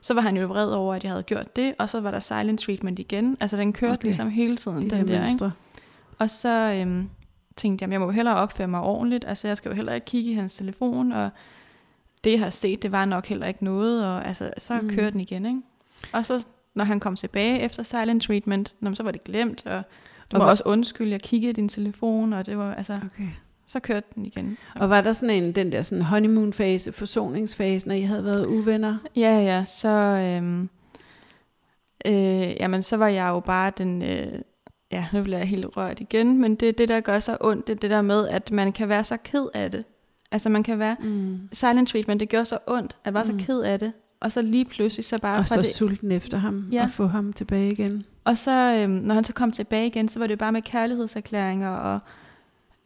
[0.00, 2.20] så var han jo vred over, at jeg havde gjort det, og så var der
[2.20, 3.36] silent treatment igen.
[3.40, 4.04] Altså den kørte okay.
[4.04, 5.50] ligesom hele tiden, de den der, ikke?
[6.18, 7.08] Og så, øhm,
[7.56, 10.04] tænkte, jamen jeg må jo hellere opføre mig ordentligt, altså jeg skal jo heller ikke
[10.04, 11.30] kigge i hans telefon, og
[12.24, 14.88] det jeg har set, det var nok heller ikke noget, og altså, så mm.
[14.88, 15.60] kørte den igen, ikke?
[16.12, 16.44] Og så,
[16.74, 19.82] når han kom tilbage efter silent treatment, så var det glemt, og
[20.32, 23.28] du må og også undskylde, jeg kiggede i din telefon, og det var, altså, okay.
[23.74, 24.56] Så kørte den igen.
[24.74, 28.96] Og var der sådan en, den der sådan honeymoon-fase, forsoningsfase, når I havde været uvenner?
[29.16, 30.68] Ja, ja, så, øhm,
[32.06, 34.38] øh, jamen, så var jeg jo bare den, øh,
[34.92, 37.66] ja, nu bliver jeg helt rørt igen, men det er det, der gør så ondt,
[37.66, 39.84] det er det der med, at man kan være så ked af det.
[40.32, 41.38] Altså man kan være, Mm.
[41.52, 43.38] silent treatment, det gør så ondt, at være Mm.
[43.38, 46.38] så ked af det, og så lige pludselig så bare Og så det, sulten efter
[46.38, 46.82] ham, Ja.
[46.84, 48.02] og få ham tilbage igen.
[48.24, 48.50] Og så,
[48.82, 51.98] øhm, når han så kom tilbage igen, så var det bare med kærlighedserklæringer og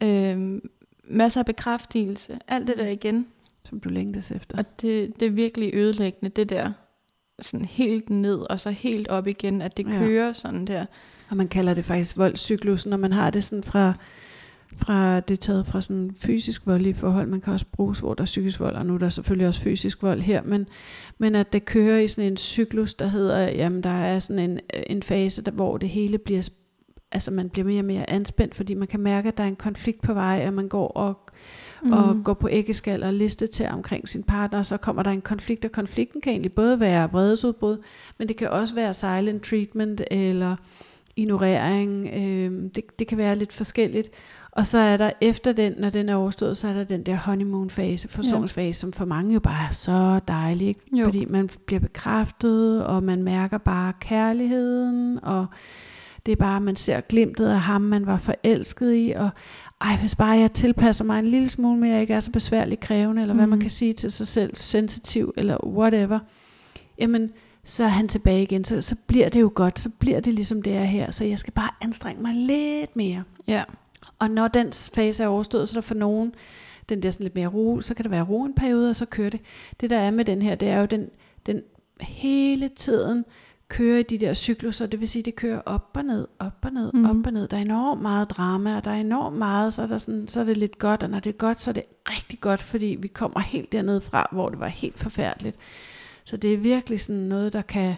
[0.03, 0.61] øhm,
[1.09, 2.39] masser af bekræftelse.
[2.47, 3.27] Alt det der igen.
[3.69, 4.57] Som du længtes efter.
[4.57, 6.71] Og det, det er virkelig ødelæggende, det der
[7.41, 9.97] sådan helt ned og så helt op igen, at det Ja.
[9.99, 10.85] kører sådan der.
[11.29, 13.93] Og man kalder det faktisk voldscyklus, når man har det sådan fra,
[14.75, 17.27] fra det taget fra sådan fysisk vold i forhold.
[17.27, 19.61] Man kan også bruge, hvor der er psykisk vold, og nu er der selvfølgelig også
[19.61, 20.67] fysisk vold her, men,
[21.17, 24.59] men at det kører i sådan en cyklus, der hedder, jamen der er sådan en,
[24.87, 26.49] en fase, der, hvor det hele bliver,
[27.11, 29.55] altså man bliver mere og mere anspændt, fordi man kan mærke, at der er en
[29.55, 31.29] konflikt på vej, og man går og
[31.83, 31.93] mm.
[31.93, 35.65] og går på æggeskal og liste til omkring sin partner, så kommer der en konflikt,
[35.65, 37.77] og konflikten kan egentlig både være vredesudbrud,
[38.17, 40.55] men det kan også være silent treatment eller
[41.15, 42.07] ignorering.
[42.07, 44.09] Øh, det, det kan være lidt forskelligt.
[44.51, 47.15] Og så er der efter den, når den er overstået, så er der den der
[47.15, 48.73] honeymoon-fase, forsonsfase, ja.
[48.73, 50.81] som for mange jo bare er så dejlig, ikke?
[50.93, 51.05] Jo.
[51.05, 55.45] fordi man bliver bekræftet, og man mærker bare kærligheden, og
[56.25, 59.29] det er bare, man ser glimtet af ham, man var forelsket i, og
[59.81, 63.21] ej, hvis bare jeg tilpasser mig en lille smule mere, ikke er så besværligt krævende,
[63.21, 63.39] eller mm.
[63.39, 63.61] hvad man Mhm.
[63.61, 66.19] kan sige til sig selv, sensitiv, eller whatever,
[66.97, 67.31] jamen,
[67.63, 70.61] så er han tilbage igen, så, så bliver det jo godt, så bliver det ligesom
[70.61, 73.23] det er her, så jeg skal bare anstrenge mig lidt mere.
[73.47, 73.63] Ja.
[74.19, 76.33] Og når den fase er overstået, så er der for nogen,
[76.89, 79.05] den der sådan lidt mere ro, så kan det være ro en periode, og så
[79.05, 79.39] kører det.
[79.81, 81.09] Det der er med den her, det er jo, den,
[81.45, 81.61] den
[82.01, 83.25] hele tiden
[83.69, 86.71] kører i de der cykluser, det vil sige, det kører op og ned, op og
[86.71, 87.05] ned, mm.
[87.05, 87.47] Op og ned.
[87.47, 90.39] Der er enormt meget drama, og der er enormt meget, så er, der sådan, så
[90.39, 92.97] er det lidt godt, og når det er godt, så er det rigtig godt, fordi
[92.99, 95.55] vi kommer helt dernede fra, hvor det var helt forfærdeligt.
[96.23, 97.95] Så det er virkelig sådan noget, der kan,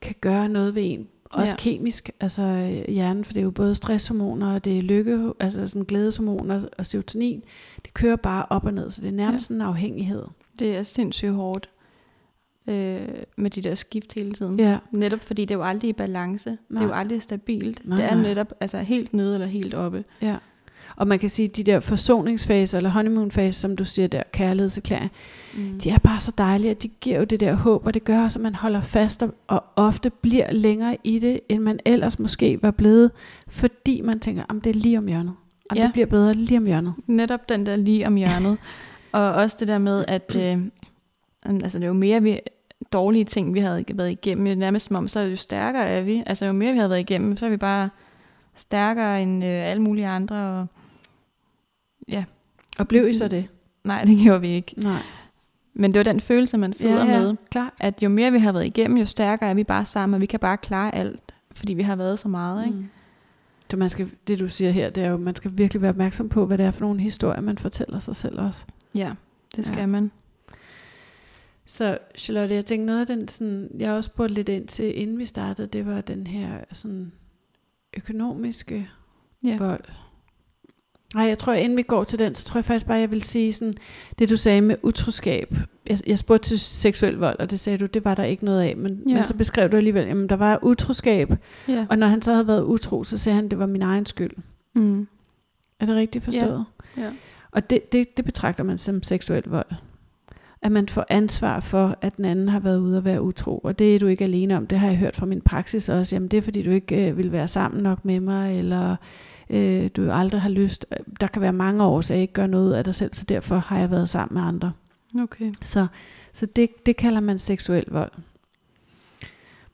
[0.00, 1.08] kan gøre noget ved en.
[1.30, 1.70] Også Ja.
[1.70, 1.76] ja.
[1.76, 5.66] kemisk, altså øh, hjernen, for det er jo både stresshormoner, og det er lykke, altså
[5.66, 7.42] sådan glædeshormoner og serotonin.
[7.84, 9.54] Det kører bare op og ned, så det er nærmest ja.
[9.54, 10.22] en afhængighed.
[10.58, 11.68] Det er sindssygt hårdt
[12.68, 13.00] øh,
[13.36, 14.58] med de der skift hele tiden.
[14.60, 16.50] Ja, Netop fordi det er jo aldrig i balance.
[16.50, 16.58] Nej.
[16.70, 17.82] Det er jo aldrig stabilt.
[17.88, 20.04] Nej, det er netop altså helt nede eller helt oppe.
[20.22, 20.36] ja.
[20.96, 25.10] Og man kan sige, at de der forsoningsfaser, eller honeymoon-faser, som du siger der, kærlighedserklæring,
[25.56, 25.80] Mm.
[25.80, 28.22] de er bare så dejlige, at de giver jo det der håb, og det gør
[28.22, 32.18] også, at man holder fast og, og ofte bliver længere i det, end man ellers
[32.18, 33.10] måske var blevet,
[33.48, 35.34] fordi man tænker, at det er lige om hjørnet.
[35.70, 35.82] Om Ja.
[35.84, 36.94] det bliver bedre lige om hjørnet.
[37.06, 38.58] Netop den der lige om hjørnet.
[39.12, 40.58] og også det der med, at øh,
[41.64, 42.38] altså det er jo mere vi,
[42.92, 44.58] dårlige ting, vi havde været igennem.
[44.58, 46.22] Nærmest som om, så er jo stærkere er vi.
[46.26, 47.90] Altså jo mere vi har været igennem, så er vi bare
[48.54, 50.36] stærkere end øh, alle mulige andre.
[50.36, 50.66] Og,
[52.08, 52.24] ja,
[52.78, 53.48] Og blev I så det?
[53.84, 54.74] nej, det gjorde vi ikke.
[54.76, 55.02] Nej.
[55.74, 57.36] Men det var den følelse, man sidder ja, ja, med.
[57.50, 57.74] Klar.
[57.80, 60.26] At jo mere vi har været igennem, jo stærkere er vi bare sammen, og vi
[60.26, 62.66] kan bare klare alt, fordi vi har været så meget.
[62.66, 62.78] Ikke?
[62.78, 62.88] Mm.
[63.70, 65.90] Det, man skal, det du siger her, det er jo, at man skal virkelig være
[65.90, 68.64] opmærksom på, hvad det er for nogle historier, man fortæller sig selv også.
[68.94, 69.12] Ja,
[69.56, 69.86] det skal ja.
[69.86, 70.10] man.
[71.66, 75.18] Så Charlotte, jeg tænkte noget af den, sådan, jeg også spurgte lidt ind til, inden
[75.18, 77.12] vi startede, det var den her sådan,
[77.96, 78.88] økonomiske
[79.44, 79.56] Ja.
[79.58, 79.84] vold.
[81.14, 83.22] Nej, jeg tror, inden vi går til den, så tror jeg faktisk bare, jeg vil
[83.22, 83.74] sige sådan,
[84.18, 85.54] det du sagde med utroskab.
[85.88, 88.60] Jeg, jeg spurgte til seksuel vold, og det sagde du, det var der ikke noget
[88.62, 88.76] af.
[88.76, 89.10] Men, ja.
[89.10, 89.16] Ja.
[89.16, 91.30] men så beskrev du alligevel, jamen der var utroskab,
[91.68, 91.86] Ja.
[91.90, 94.36] og når han så havde været utro, så sagde han, det var min egen skyld.
[94.74, 95.08] Mm.
[95.80, 96.64] Er det rigtigt forstået?
[96.96, 97.12] Ja.
[97.50, 99.66] Og det, det, det betragter man som seksuel vold.
[100.62, 103.58] At man får ansvar for, at den anden har været ude og være utro.
[103.58, 104.66] Og det er du ikke alene om.
[104.66, 106.16] Det har jeg hørt fra min praksis også.
[106.16, 108.96] Jamen det er fordi, du ikke øh, vil være sammen nok med mig, eller
[109.50, 110.86] øh, du aldrig har lyst.
[111.20, 113.56] Der kan være mange år, så jeg ikke gør noget af dig selv, så derfor
[113.56, 114.72] har jeg været sammen med andre.
[115.22, 115.52] Okay.
[115.62, 115.86] Så,
[116.32, 118.12] så det, det kalder man seksuel vold.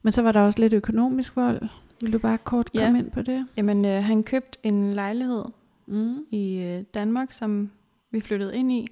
[0.03, 1.63] Men så var der også lidt økonomisk vold.
[2.03, 2.85] Vil du bare kort Ja.
[2.85, 3.47] komme ind på det?
[3.57, 5.45] Jamen, øh, han købte en lejlighed
[5.87, 6.17] Mm.
[6.31, 7.71] i øh, Danmark, som
[8.11, 8.89] vi flyttede ind i.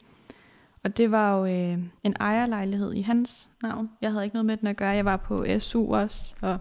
[0.85, 3.91] Og det var jo øh, en ejerlejlighed i hans navn.
[4.01, 4.89] Jeg havde ikke noget med den at gøre.
[4.89, 6.35] Jeg var på SU også.
[6.41, 6.59] Og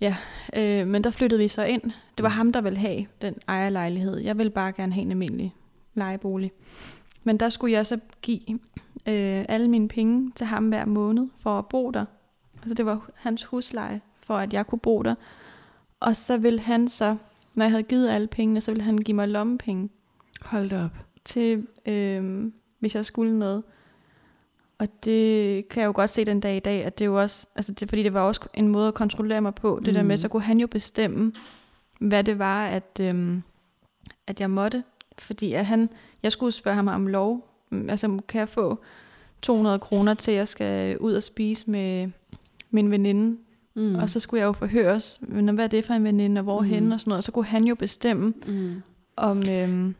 [0.00, 0.16] ja,
[0.56, 1.82] øh, men der flyttede vi så ind.
[2.16, 4.18] Det var ham, der ville have den ejerlejlighed.
[4.18, 5.54] Jeg ville bare gerne have en almindelig
[5.94, 6.52] lejebolig.
[7.24, 8.58] Men der skulle jeg så give
[9.08, 12.04] øh, alle mine penge til ham hver måned for at bo der.
[12.62, 15.14] Altså det var hans husleje for, at jeg kunne bo der.
[16.00, 17.16] Og så ville han så,
[17.54, 19.88] når jeg havde givet alle pengene, så ville han give mig lommepenge
[20.42, 20.90] Hold da op.
[21.24, 23.62] til, øh, hvis jeg skulle noget.
[24.78, 27.20] Og det kan jeg jo godt se den dag i dag, at det er jo
[27.20, 29.78] også, altså det, fordi det var også en måde at kontrollere mig på.
[29.84, 29.94] Det mm.
[29.94, 30.20] der med, Mm.
[30.20, 31.32] så kunne han jo bestemme,
[32.00, 33.38] hvad det var, at, øh,
[34.26, 34.84] at jeg måtte.
[35.18, 35.88] fordi at han,
[36.22, 37.48] jeg skulle spørge ham om lov.
[37.70, 38.78] Mm, Altså, kan jeg få
[39.42, 42.10] 200 kroner til, at jeg skal ud og spise med
[42.70, 43.38] min veninde?
[43.74, 43.94] Mm.
[43.94, 46.92] Og så skulle jeg jo forhøres, hvad er det for en veninde, og hvorhen Mm.
[46.92, 47.18] og sådan noget.
[47.18, 48.82] Og så kunne han jo bestemme, mm.
[49.16, 49.42] om...
[49.50, 49.94] Øhm,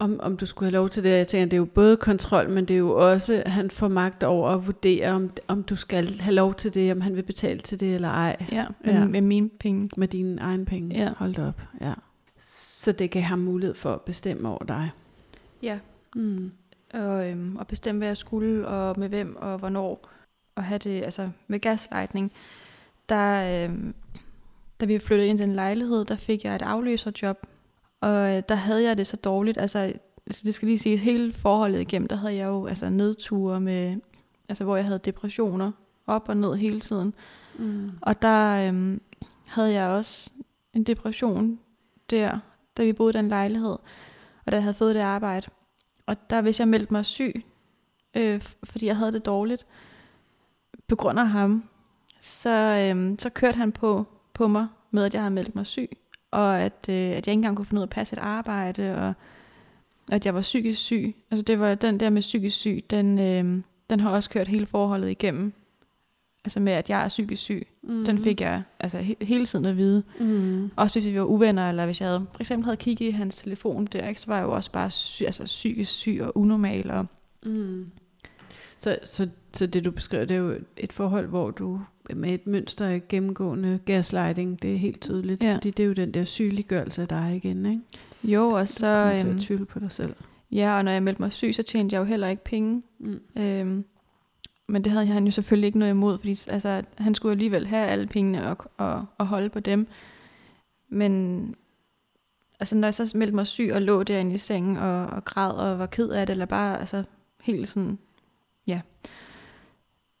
[0.00, 1.10] Om, om du skulle have lov til det.
[1.10, 3.88] Jeg tænker, det er jo både kontrol, men det er jo også, at han får
[3.88, 7.22] magt over at vurdere, om, om du skal have lov til det, om han vil
[7.22, 8.36] betale til det eller ej.
[8.52, 9.04] ja, med, Ja.
[9.04, 9.88] med mine penge.
[9.96, 10.96] Med dine egne penge.
[10.98, 11.12] Ja.
[11.16, 11.60] Hold da op.
[11.80, 11.92] Ja.
[12.40, 14.90] Så det gav ham mulighed for at bestemme over dig.
[15.62, 15.78] Ja.
[16.14, 16.52] Mm.
[16.94, 20.08] Og, øhm, og bestemme, hvad jeg skulle, og med hvem, og hvornår.
[20.54, 22.32] Og have det, altså med gaslightning,
[23.08, 23.94] der, øhm,
[24.80, 27.46] da vi flyttede ind i den lejlighed, der fik jeg et afløserjob.
[28.00, 29.78] Og der havde jeg det så dårligt, altså,
[30.26, 33.96] altså det skal lige sige, hele forholdet igennem, der havde jeg jo altså nedture med,
[34.48, 35.72] altså hvor jeg havde depressioner
[36.06, 37.14] op og ned hele tiden.
[37.58, 37.90] Mm.
[38.02, 39.00] Og der øhm,
[39.46, 40.32] havde jeg også
[40.74, 41.58] en depression
[42.10, 42.38] der,
[42.76, 43.76] da vi boede i den lejlighed,
[44.46, 45.46] og da jeg havde fået det arbejde.
[46.06, 47.44] Og der, hvis jeg meldte mig syg,
[48.14, 49.66] øh, fordi jeg havde det dårligt,
[50.88, 51.64] på grund af ham,
[52.20, 55.90] så, øhm, så kørte han på, på mig med, at jeg havde meldt mig syg,
[56.30, 58.96] og at, øh, at jeg ikke engang kunne finde ud af at passe et arbejde,
[58.96, 59.14] og
[60.12, 61.14] at jeg var psykisk syg.
[61.30, 64.66] Altså det var den der med psykisk syg, den, øh, den har også kørt hele
[64.66, 65.52] forholdet igennem.
[66.44, 67.66] Altså med, at jeg er psykisk syg.
[67.82, 68.04] Mm.
[68.04, 70.02] Den fik jeg altså he- hele tiden at vide.
[70.20, 70.70] Mm.
[70.76, 73.36] Også hvis vi var uvenner, eller hvis jeg havde, for eksempel havde kigget i hans
[73.36, 76.90] telefon der, ikke, så var jeg jo også bare sy- altså psykisk syg og unormal.
[76.90, 77.06] Og,
[77.44, 77.90] Mm.
[78.78, 81.80] Så, så, så det du beskriver, det er jo et forhold, hvor du
[82.14, 85.54] med et mønster af gennemgående gaslighting, det er helt tydeligt, Ja.
[85.54, 87.82] fordi det er jo den der sygeliggørelse af dig igen, ikke?
[88.34, 90.14] jo, og Så, du til øhm, at tvivle på dig selv.
[90.52, 92.82] ja, og når jeg meldte mig syg, så tjente jeg jo heller ikke penge.
[92.98, 93.20] Mm.
[93.36, 93.84] Øhm,
[94.68, 97.86] men det havde han jo selvfølgelig ikke noget imod, fordi altså, han skulle alligevel have
[97.86, 99.86] alle pengene og, og, og holde på dem.
[100.88, 101.54] Men
[102.60, 105.52] altså, når jeg så meldte mig syg og lå derinde i sengen og, og græd
[105.52, 107.02] og var ked af det, eller bare altså,
[107.42, 107.98] helt sådan,
[108.66, 108.80] ja.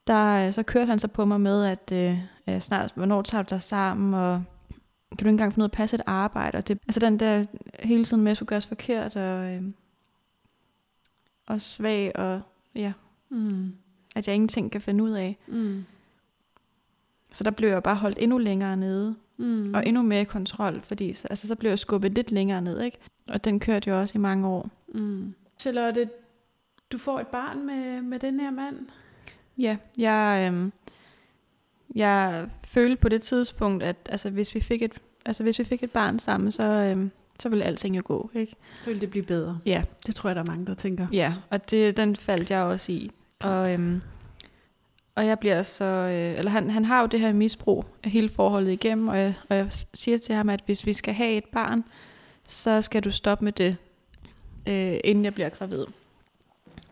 [0.08, 1.92] Der, øh, så kørte han så på mig med, at
[2.48, 4.42] øh, snart, hvornår tager du dig sammen, og
[5.10, 6.58] kan du ikke engang finde ud af at passe et arbejde?
[6.58, 7.44] Og det, altså den der
[7.80, 9.62] hele tiden med, at skulle gøres forkert, og, øh,
[11.46, 12.40] og svag, og
[12.74, 12.92] ja,
[13.30, 13.72] Mm.
[14.16, 15.36] at jeg ingenting kan finde ud af.
[15.46, 15.84] Mm.
[17.32, 19.44] Så der blev jeg bare holdt endnu længere nede, Mm.
[19.46, 19.74] mm.
[19.74, 22.80] og endnu mere i kontrol, fordi så, altså, så blev jeg skubbet lidt længere ned,
[22.80, 22.98] ikke?
[23.28, 24.70] Og den kørte jo også i mange år.
[24.94, 25.34] Mm.
[25.58, 26.10] Charlotte,
[26.92, 28.76] du får et barn med, med den her mand.
[29.58, 30.72] Ja, jeg, øhm,
[31.94, 34.92] jeg følte på det tidspunkt, at altså, hvis, vi fik et,
[35.26, 38.56] altså, hvis vi fik et barn sammen, så, øhm, så ville alting jo gå, ikke?
[38.80, 39.58] Så vil det blive bedre.
[39.66, 41.06] Ja, Det tror jeg, der er mange, der tænker.
[41.12, 43.10] ja og det, den faldt jeg også i.
[43.40, 44.00] Og, øhm,
[45.14, 48.28] og jeg bliver så, øh, eller han, han har jo det her misbrug af hele
[48.28, 51.44] forholdet igennem, og jeg, og jeg siger til ham, at hvis vi skal have et
[51.52, 51.84] barn,
[52.48, 53.76] så skal du stoppe med det,
[54.68, 55.84] øh, inden jeg bliver gravid.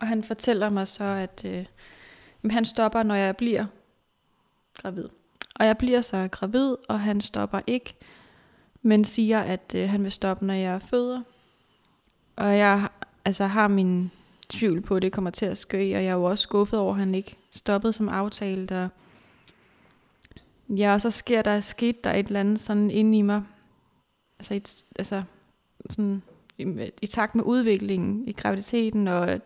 [0.00, 1.64] Og han fortæller mig så, at øh,
[2.42, 3.66] jamen, han stopper, når jeg bliver
[4.74, 5.08] gravid.
[5.54, 7.94] Og jeg bliver så gravid, og han stopper ikke,
[8.82, 11.22] men siger, at øh, han vil stoppe, når jeg føder.
[12.36, 12.88] Og jeg
[13.24, 14.10] altså, har min
[14.48, 16.92] tvivl på, at det kommer til at ske, og jeg er jo også skuffet over,
[16.92, 18.72] at han ikke stoppede som aftalt.
[18.72, 18.88] Og
[20.68, 23.42] ja, og så sker der, skidt der et eller andet sådan inde i mig,
[24.38, 25.22] altså, et, altså
[25.90, 26.22] sådan,
[26.58, 29.40] i, i takt med udviklingen i graviditeten, og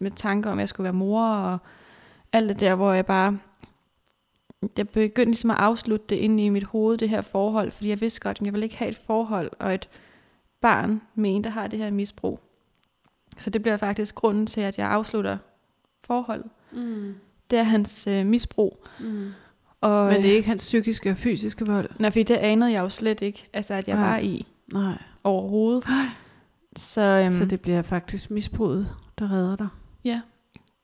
[0.00, 1.58] med tanker om, at jeg skulle være mor, og
[2.34, 3.38] alt det der, hvor jeg bare,
[4.76, 8.00] jeg begyndte ligesom at afslutte det inde i mit hoved, det her forhold, fordi jeg
[8.00, 9.88] vidste godt, at jeg ville ikke have et forhold og et
[10.60, 12.40] barn med en, der har det her misbrug.
[13.38, 15.38] Så det bliver faktisk grunden til, at jeg afslutter
[16.04, 16.46] forholdet.
[16.72, 17.14] Mm.
[17.50, 18.84] Det er hans øh, misbrug.
[19.00, 19.30] Mm.
[19.80, 21.90] Og, Men det er ikke hans psykiske og fysiske vold.
[21.98, 24.10] Nej, fordi det anede jeg jo slet ikke, altså at jeg Nej.
[24.10, 24.98] var i Nej.
[25.24, 25.84] overhovedet.
[25.88, 26.06] Nej.
[26.76, 29.68] Så, øhm, Så det bliver faktisk misbruget, der redder dig.
[30.04, 30.20] ja.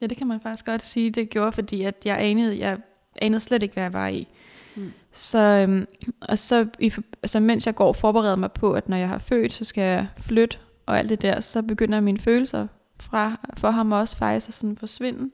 [0.01, 2.79] Ja, det kan man faktisk godt sige, det gjorde, fordi at jeg anede, jeg
[3.23, 4.29] anede slet ikke, hvad jeg var i.
[4.77, 4.93] Mm.
[5.13, 5.87] Så, øhm,
[6.21, 6.93] og så i,
[7.23, 9.83] altså, mens jeg går og forbereder mig på, at når jeg har født, så skal
[9.83, 12.67] jeg flytte og alt det der, så begynder mine følelser
[13.01, 15.31] fra, for ham også faktisk at sådan forsvinde.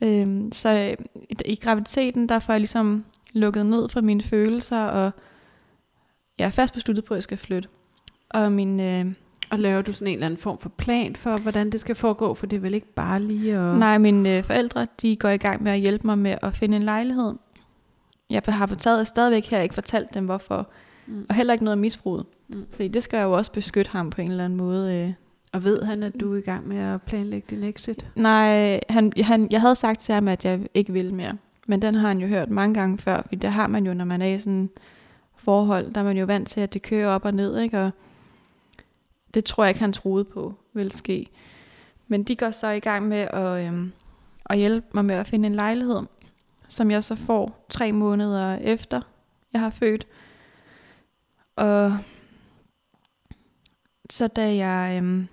[0.00, 4.84] Øhm, så øh, i, i graviditeten, der får jeg ligesom lukket ned for mine følelser,
[4.84, 5.10] og
[6.38, 7.68] jeg er fast besluttet på, at jeg skal flytte.
[8.30, 9.14] Og min, øh,
[9.50, 12.34] Og laver du sådan en eller anden form for plan for, hvordan det skal foregå?
[12.34, 13.78] For det er vel ikke bare lige at...
[13.78, 16.76] Nej, mine øh, forældre, de går i gang med at hjælpe mig med at finde
[16.76, 17.34] en lejlighed.
[18.30, 20.68] Jeg har fortalt, stadigvæk her ikke fortalt dem, hvorfor.
[21.06, 21.26] Mm.
[21.28, 22.22] Og heller ikke noget misbrug.
[22.48, 22.56] Mm.
[22.56, 22.66] Mm.
[22.70, 24.94] Fordi det skal jeg jo også beskytte ham på en eller anden måde.
[24.94, 25.12] øh.
[25.52, 28.06] Og ved han, at du er i gang med at planlægge din exit?
[28.14, 31.36] Nej, han, han, jeg havde sagt til ham, at jeg ikke ville mere.
[31.66, 33.22] Men den har han jo hørt mange gange før.
[33.22, 34.70] Fordi det har man jo, når man er i sådan
[35.36, 35.92] forhold.
[35.92, 37.58] Der er man jo vant til, at det kører op og ned.
[37.58, 37.80] Ikke?
[37.80, 37.90] Og
[39.36, 41.26] det tror jeg ikke, han troede på ville ske.
[42.08, 43.92] Men de går så i gang med at, øhm,
[44.46, 46.02] at hjælpe mig med at finde en lejlighed,
[46.68, 49.00] som jeg så får tre måneder efter,
[49.52, 50.06] jeg har født.
[51.56, 51.98] Og
[54.10, 55.28] så da jeg, øhm,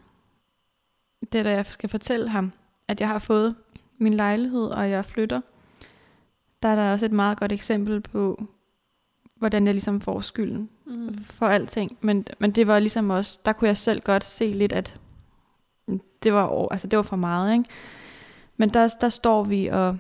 [1.32, 2.52] det da jeg skal fortælle ham,
[2.88, 3.56] at jeg har fået
[3.98, 5.42] min lejlighed, og jeg flytter,
[6.64, 8.44] der er der også et meget godt eksempel på,
[9.36, 11.24] hvordan jeg ligesom får skylden mm.
[11.30, 11.98] for alting.
[12.02, 14.98] Men, men det var ligesom også, der kunne jeg selv godt se lidt, at
[16.24, 17.54] det var, altså det var for meget.
[17.54, 17.70] Ikke?
[18.58, 19.98] Men der, der står vi og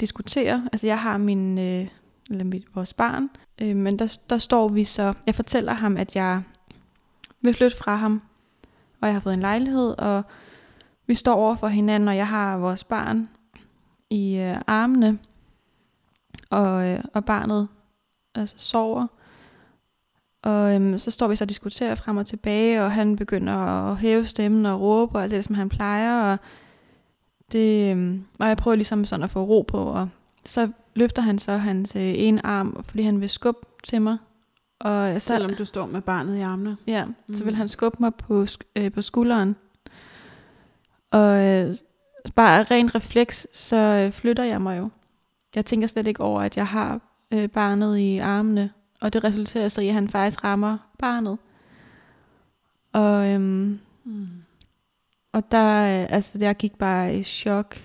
[0.00, 0.62] diskuterer.
[0.72, 1.88] Altså jeg har min, øh,
[2.30, 6.16] eller mit, vores barn, øh, men der, der står vi så, jeg fortæller ham, at
[6.16, 6.42] jeg
[7.40, 8.22] vil flytte fra ham,
[9.00, 10.22] og jeg har fået en lejlighed, og
[11.06, 13.28] vi står over for hinanden, og jeg har vores barn
[14.10, 15.18] i øh, armene,
[16.50, 17.68] og, øh, og barnet
[18.34, 19.06] altså sover.
[20.42, 23.96] Og øhm, så står vi så og diskuterer frem og tilbage, og han begynder at
[23.96, 26.32] hæve stemmen og råbe og alt det, som han plejer.
[26.32, 26.38] Og,
[27.52, 30.08] det, øhm, og jeg prøver ligesom sådan at få ro på, og
[30.44, 34.18] så løfter han så hans øh, ene arm, fordi han vil skubbe til mig.
[34.80, 36.76] Og så, Selvom du står med barnet i armene?
[36.86, 37.34] Ja, mm.
[37.34, 39.56] så vil han skubbe mig på, øh, på skulderen.
[41.10, 41.74] Og øh,
[42.34, 44.88] bare ren refleks, så øh, flytter jeg mig jo.
[45.54, 48.70] Jeg tænker slet ikke over, at jeg har øh, barnet i armene,
[49.00, 51.38] og det resulterer så i, at han faktisk rammer barnet.
[52.92, 54.28] Og, øhm, mm.
[55.32, 57.76] og der, altså, jeg gik bare i chok.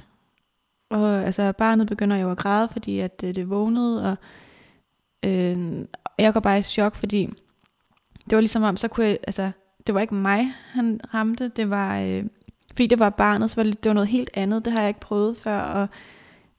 [0.90, 4.18] Og altså, barnet begynder jo at græde, fordi at øh, det vågnede, og
[5.26, 5.86] øh,
[6.18, 7.26] jeg går bare i chok, fordi
[8.30, 9.52] det var ligesom om, så kunne jeg, altså,
[9.88, 12.26] det var ikke mig, han ramte, det var, øh,
[12.72, 14.88] fordi det var barnet, så var det, det var noget helt andet, det har jeg
[14.88, 15.88] ikke prøvet før, og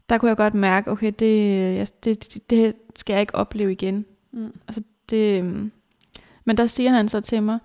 [0.08, 4.06] der kunne jeg godt mærke, okay, det, det, det skal jeg ikke opleve igen.
[4.34, 4.52] Mm.
[4.68, 5.72] Altså det, øhm,
[6.44, 7.58] men der siger han så til mig,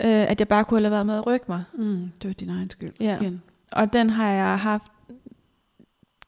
[0.00, 1.64] øh, at jeg bare kunne have lade være med at rykke mig.
[1.72, 3.16] Mm, det var din egen skyld ja.
[3.20, 3.42] igen.
[3.72, 4.92] Og den har jeg haft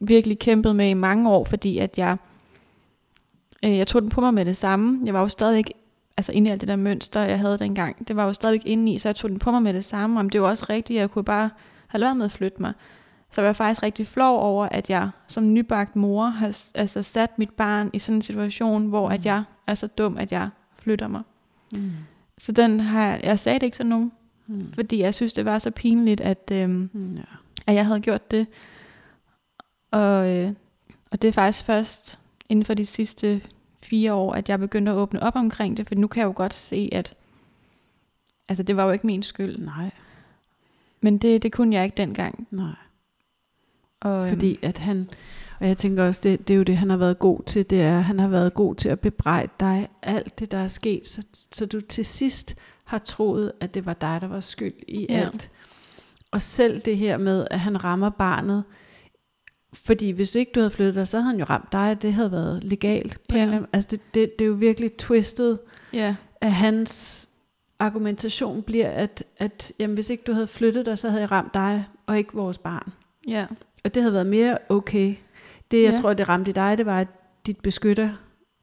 [0.01, 2.17] virkelig kæmpet med i mange år, fordi at jeg,
[3.65, 5.01] øh, jeg tog den på mig med det samme.
[5.05, 5.65] Jeg var jo stadig
[6.17, 8.09] altså inde i alt det der mønster, jeg havde dengang.
[8.09, 10.21] Det var jo stadig inde i, så jeg tog den på mig med det samme.
[10.21, 11.51] Om det var også rigtigt, jeg kunne bare
[11.87, 12.73] have lavet med at flytte mig.
[13.33, 17.39] Så jeg var faktisk rigtig flov over, at jeg som nybagt mor har altså, sat
[17.39, 19.15] mit barn i sådan en situation, hvor mm.
[19.15, 21.23] at jeg er så dum, at jeg flytter mig.
[21.73, 21.91] Mm.
[22.39, 24.13] Så den har, jeg sagde det ikke til nogen,
[24.47, 24.73] mm.
[24.75, 27.23] fordi jeg synes, det var så pinligt, at, øhm, mm, ja.
[27.67, 28.47] at jeg havde gjort det.
[29.91, 30.53] Og, øh,
[31.11, 32.19] og det er faktisk først
[32.49, 33.43] inden for de sidste
[33.83, 36.33] fire år, at jeg begyndte at åbne op omkring det, for nu kan jeg jo
[36.37, 37.15] godt se, at
[38.49, 39.59] altså, det var jo ikke min skyld.
[39.59, 39.91] Nej.
[41.01, 42.49] Men det, det kunne jeg ikke dengang.
[42.51, 42.75] Nej.
[44.03, 45.11] Og, Fordi øhm, at han,
[45.61, 47.81] og jeg tænker også, det, det er jo det, han har været god til, det
[47.81, 51.23] er, han har været god til at bebrejde dig alt det, der er sket, så,
[51.53, 55.15] så du til sidst har troet, at det var dig, der var skyld i ja.
[55.15, 55.51] alt.
[56.31, 58.65] Og selv det her med, at han rammer barnet,
[59.73, 62.33] fordi hvis ikke du havde flyttet dig, så havde han jo ramt dig, det havde
[62.33, 63.19] været legalt.
[63.29, 63.43] På ja.
[63.43, 65.59] en altså det, det, det er jo virkelig twistet,
[65.93, 66.17] ja.
[66.41, 67.29] at hans
[67.79, 71.55] argumentation bliver, at, at jamen, hvis ikke du havde flyttet dig, så havde jeg ramt
[71.55, 72.93] dig, og ikke vores barn.
[73.29, 73.47] Ja.
[73.85, 75.15] Og det havde været mere okay.
[75.71, 75.99] Det, jeg ja.
[75.99, 77.09] tror, det ramte dig, det var, at
[77.47, 78.11] dit beskytter.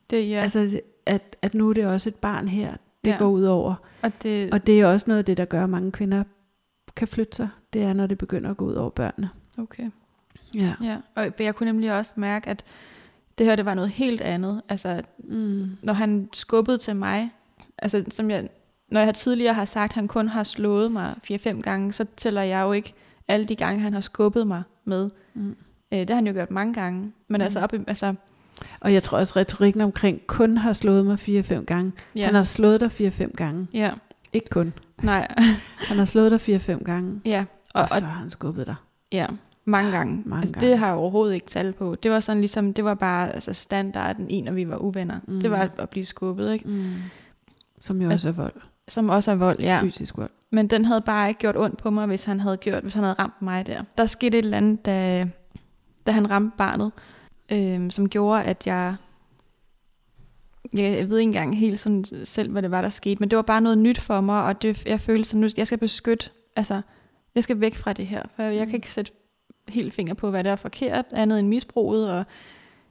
[0.10, 0.42] Det, ja.
[0.42, 3.18] Altså, at, at nu er det også et barn her, det ja.
[3.18, 3.76] går ud over.
[4.02, 6.24] Og det, og det er også noget af det, der gør, at mange kvinder
[6.96, 7.50] kan flytte sig.
[7.74, 9.30] Det er, når det begynder at gå ud over børnene.
[9.58, 9.90] Okay.
[10.56, 10.74] Ja.
[10.84, 10.98] ja.
[11.16, 12.64] Og jeg kunne nemlig også mærke, at
[13.38, 14.62] det her, det var noget helt andet.
[14.70, 15.78] Altså, mm.
[15.84, 17.32] når han skubbede til mig,
[17.78, 18.50] altså som jeg,
[18.88, 22.42] når jeg tidligere har sagt, at han kun har slået mig 4-5 gange, så tæller
[22.42, 22.94] jeg jo ikke
[23.28, 25.10] alle de gange, han har skubbet mig med.
[25.34, 25.56] Mm.
[25.92, 27.12] Øh, det har han jo gjort mange gange.
[27.28, 27.64] Men altså mm.
[27.64, 28.16] altså, op, altså
[28.80, 31.92] og jeg tror også, retorikken omkring kun har slået mig 4-5 gange.
[32.16, 32.26] Ja.
[32.26, 33.68] Han har slået dig 4-5 gange.
[33.74, 33.92] Ja.
[34.34, 34.74] Ikke kun.
[35.04, 35.28] Nej.
[35.90, 37.22] han har slået dig 4-5 gange.
[37.26, 37.46] Ja.
[37.74, 38.76] Og, og, så har han skubbet dig.
[39.12, 39.28] Ja,
[39.66, 40.24] mange gange.
[40.26, 40.68] Mange altså, gange.
[40.70, 41.96] Det har jeg overhovedet ikke tal på.
[42.04, 45.20] Det var sådan ligesom, det var bare altså standarden i, når vi var uvenner.
[45.28, 45.42] Mm.
[45.42, 46.68] Det var at blive skubbet, ikke?
[46.68, 46.94] Mm.
[47.80, 48.62] Som jo altså, også er vold.
[48.88, 49.80] Som også er vold, ja.
[49.82, 50.30] Fysisk vold.
[50.52, 53.04] Men den havde bare ikke gjort ondt på mig, hvis han havde gjort, hvis han
[53.04, 53.84] havde ramt mig der.
[53.98, 55.30] Der skete et eller andet, da,
[56.08, 56.92] da han ramte barnet,
[57.52, 58.96] øh, som gjorde, at jeg
[60.74, 63.42] jeg ved ikke engang helt sådan selv, hvad det var, der skete, men det var
[63.42, 66.82] bare noget nyt for mig, og det, jeg følte sådan, nu jeg skal beskytte, altså,
[67.36, 69.12] jeg skal væk fra det her, for jeg, jeg kan ikke sætte
[69.68, 72.26] helt finger på, hvad der er forkert, andet end misbruget, og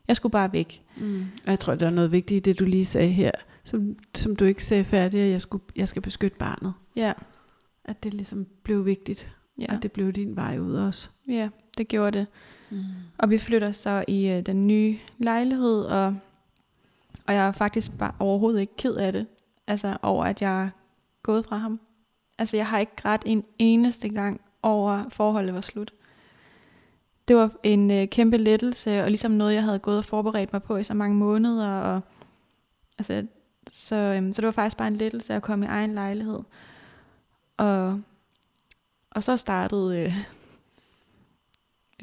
[0.08, 0.82] jeg skulle bare væk.
[0.96, 1.26] Mm.
[1.44, 3.30] Og jeg tror, der er noget vigtigt i det, du lige sagde her,
[3.64, 6.72] som, som du ikke sagde færdigt, at jeg, skulle, jeg skal beskytte barnet.
[6.96, 7.12] Ja.
[7.88, 9.28] At det ligesom blev vigtigt,
[9.58, 9.66] ja.
[9.68, 11.08] at det blev din vej ud også.
[11.32, 12.26] Ja, det gjorde det.
[12.70, 12.78] Mm.
[13.18, 16.16] Og vi flytter så i uh, den nye lejlighed, og,
[17.26, 19.26] og jeg er faktisk bare overhovedet ikke ked af det.
[19.66, 20.68] Altså over, at jeg er
[21.22, 21.80] gået fra ham.
[22.38, 25.92] Altså, jeg har ikke grædt en eneste gang over forholdet var slut.
[27.28, 30.62] Det var en øh, kæmpe lettelse, og ligesom noget, jeg havde gået og forberedt mig
[30.62, 31.80] på i så mange måneder.
[31.80, 32.00] Og,
[32.98, 33.26] altså,
[33.70, 36.40] så, øhm, så det var faktisk bare en lettelse at komme i egen lejlighed.
[37.58, 38.00] Og,
[39.10, 40.12] og så startede øh,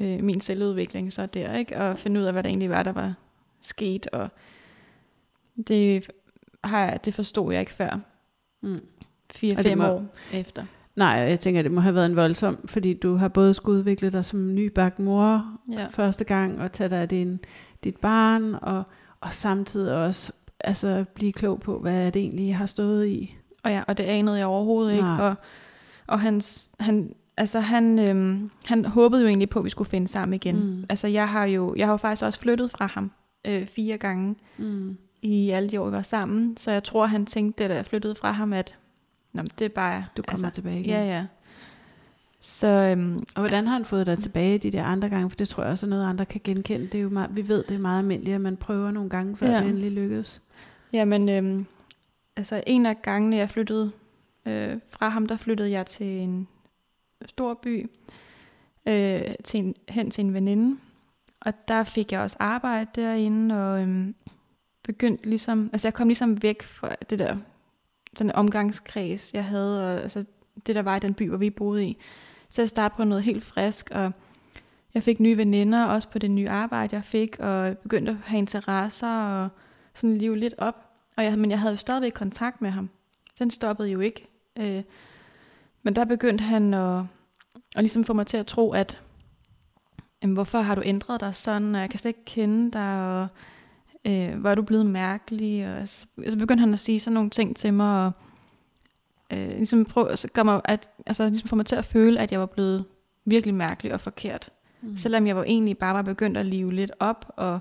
[0.00, 1.76] øh, min selvudvikling så der, ikke?
[1.76, 3.14] Og finde ud af, hvad der egentlig var, der var
[3.60, 4.06] sket.
[4.06, 4.28] Og
[5.68, 6.10] det,
[6.64, 8.00] har jeg, det forstod jeg ikke før.
[8.62, 8.80] Mm.
[9.34, 10.64] 4-5 må- år efter.
[10.96, 14.10] Nej, jeg tænker, det må have været en voldsom, fordi du har både skulle udvikle
[14.12, 15.86] dig som nybagt mor Ja.
[15.86, 17.40] første gang, og tage dig af din,
[17.84, 18.84] dit barn, og,
[19.20, 23.36] og samtidig også altså, blive klog på, hvad det egentlig har stået i.
[23.66, 25.04] Og ja, og det anede jeg overhovedet ikke.
[25.04, 25.20] Nej.
[25.28, 25.34] Og,
[26.06, 30.08] og hans, han, altså han, øhm, han håbede jo egentlig på, at vi skulle finde
[30.08, 30.56] sammen igen.
[30.56, 30.84] Mm.
[30.88, 33.10] Altså jeg har jo, jeg har jo faktisk også flyttet fra ham
[33.46, 34.96] øh, fire gange Mm.
[35.22, 36.56] i alle de år, vi var sammen.
[36.56, 38.76] Så jeg tror, han tænkte, da jeg flyttede fra ham, at
[39.32, 40.04] Nå, det er bare...
[40.16, 40.90] Du kommer altså, tilbage igen.
[40.90, 41.26] Ja, ja.
[42.40, 45.30] Så øhm, Og hvordan har han fået dig tilbage de der andre gange?
[45.30, 46.86] For det tror jeg også er noget, andre kan genkende.
[46.86, 49.36] Det er jo meget, vi ved, det er meget almindeligt, at man prøver nogle gange,
[49.36, 49.60] før ja.
[49.60, 50.42] det endelig lykkes.
[50.92, 51.66] Jamen, øhm,
[52.36, 53.92] altså en af gangene, jeg flyttede
[54.46, 56.48] øh, fra ham, der flyttede jeg til en
[57.26, 57.90] stor by,
[58.88, 60.78] øh, til en, hen til en veninde.
[61.40, 64.12] Og der fik jeg også arbejde derinde, og øh,
[64.84, 67.36] begyndte ligesom, altså jeg kom ligesom væk fra det der,
[68.18, 70.24] den omgangskreds, jeg havde, og altså
[70.66, 71.96] det der var i den by, hvor vi boede i.
[72.50, 74.12] Så jeg startede på noget helt frisk, og
[74.94, 78.38] jeg fik nye veninder, også på det nye arbejde, jeg fik, og begyndte at have
[78.38, 79.48] interesser, og
[79.94, 80.85] sådan liv lidt op.
[81.16, 82.90] Og jeg, men jeg havde jo stadigvæk kontakt med ham.
[83.38, 84.26] Den stoppede jo ikke.
[84.58, 84.82] Øh,
[85.82, 86.98] men der begyndte han at,
[87.76, 89.00] at ligesom få mig til at tro, at
[90.22, 93.28] jamen, hvorfor har du ændret dig sådan, og jeg kan slet ikke kende dig, og
[94.06, 95.76] øh, hvor er du blevet mærkelig.
[95.76, 98.12] Og så, så begyndte han at sige sådan nogle ting til mig, og
[99.32, 102.32] øh, ligesom, prøv, så gør mig, at, altså, ligesom få mig til at føle, at
[102.32, 102.84] jeg var blevet
[103.24, 104.50] virkelig mærkelig og forkert.
[104.82, 104.96] Mm.
[104.96, 107.58] Selvom jeg var egentlig bare var begyndt at live lidt op, og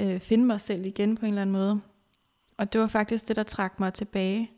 [0.00, 1.80] øh, finde mig selv igen på en eller anden måde.
[2.58, 4.50] Og det var faktisk det, der trak mig tilbage.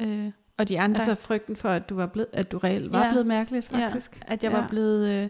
[0.00, 2.98] Øh, og de andre, Altså frygten for, at du, var blevet, at du reelt var
[2.98, 3.04] Ja.
[3.04, 3.10] ja.
[3.10, 4.20] blevet mærkeligt, faktisk.
[4.26, 4.60] at jeg Ja.
[4.60, 5.28] var blevet øh,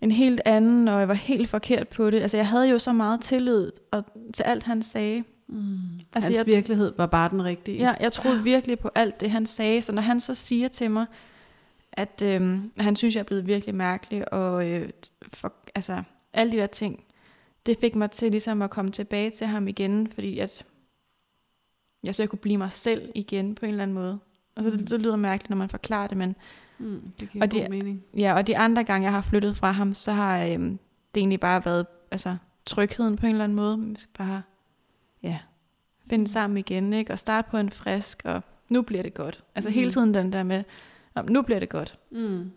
[0.00, 2.20] en helt anden, og jeg var helt forkert på det.
[2.22, 4.04] Altså jeg havde jo så meget tillid og,
[4.34, 5.24] til alt, han sagde.
[5.46, 5.76] Mm.
[6.14, 7.78] Altså, Hans jeg, virkelighed var bare den rigtige.
[7.78, 9.82] Ja, jeg troede virkelig på alt det, han sagde.
[9.82, 11.06] Så når han så siger til mig,
[11.92, 14.88] at øh, han synes, jeg er blevet virkelig mærkelig, og øh,
[15.32, 16.02] for, altså,
[16.32, 17.04] alle de der ting,
[17.66, 20.64] det fik mig til ligesom at komme tilbage til ham igen, fordi at
[22.02, 24.18] jeg så jeg kunne blive mig selv igen på en eller anden måde.
[24.56, 24.86] Og så, Mm.
[24.86, 26.36] så lyder det mærkeligt, når man forklarer det, men
[26.78, 28.04] Mm, det giver Og god det- mening.
[28.16, 30.78] ja, og de andre gange, jeg har flyttet fra ham, så har øh, det
[31.16, 32.36] egentlig bare været altså,
[32.66, 33.80] trygheden på en eller anden måde.
[33.80, 34.42] Vi skal bare
[35.22, 35.38] ja,
[36.10, 37.12] finde sammen igen, ikke?
[37.12, 39.44] og starte på en frisk, og nu bliver det godt.
[39.54, 39.74] Altså Mhm.
[39.74, 40.64] hele tiden den der med,
[41.14, 41.98] "Nå, nu bliver det godt.
[42.10, 42.50] Mm.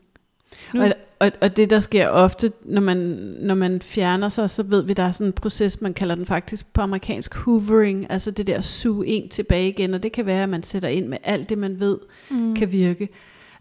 [0.73, 2.97] Nu- Og, og, og det, der sker ofte, når man,
[3.41, 6.25] når man fjerner sig, så ved vi, der er sådan en proces, man kalder den
[6.25, 10.43] faktisk på amerikansk hoovering, altså det der suge en tilbage igen, og det kan være,
[10.43, 11.97] at man sætter ind med alt det, man ved,
[12.29, 12.55] Mm.
[12.55, 13.09] kan virke.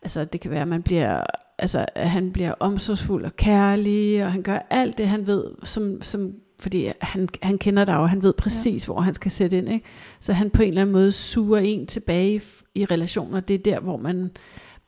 [0.03, 1.21] Altså det kan være, at man bliver,
[1.59, 6.03] altså, at han bliver omsorgsfuld og kærlig, og han gør alt det, han ved, som,
[6.03, 8.93] som fordi han, han kender dig, og han ved præcis, ja.
[8.93, 9.69] hvor han skal sætte ind.
[9.69, 9.85] Ikke?
[10.21, 12.41] Så han på en eller anden måde suger en tilbage i,
[12.75, 13.41] i relationer.
[13.41, 14.31] Det er der, hvor man,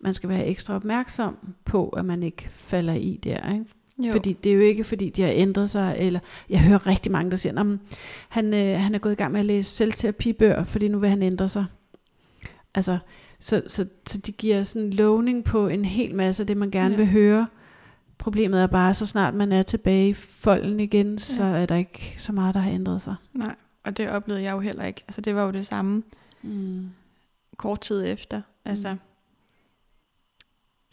[0.01, 3.53] man skal være ekstra opmærksom på, at man ikke falder i der.
[3.53, 3.65] Ikke?
[3.99, 4.13] Jo.
[4.13, 6.21] Fordi det er jo ikke, fordi de har ændret sig, eller
[6.51, 7.79] jeg hører rigtig mange, der siger, at
[8.29, 11.23] han, øh, han er gået i gang med at læse selvterapibøger, fordi nu vil han
[11.23, 11.65] ændre sig.
[12.75, 12.99] Altså,
[13.41, 16.91] så, så, så de giver sådan lovning på en hel masse af det, man gerne
[16.95, 16.97] Ja.
[16.97, 17.47] vil høre.
[18.19, 21.57] Problemet er bare, så snart man er tilbage i folden igen, så Ja.
[21.63, 23.15] er der ikke så meget, der har ændret sig.
[23.35, 25.03] Nej, og det oplevede jeg jo heller ikke.
[25.09, 26.03] Altså det var jo det samme
[26.43, 26.89] Mm.
[27.57, 28.41] kort tid efter.
[28.65, 28.93] Altså.
[28.93, 28.99] Mm.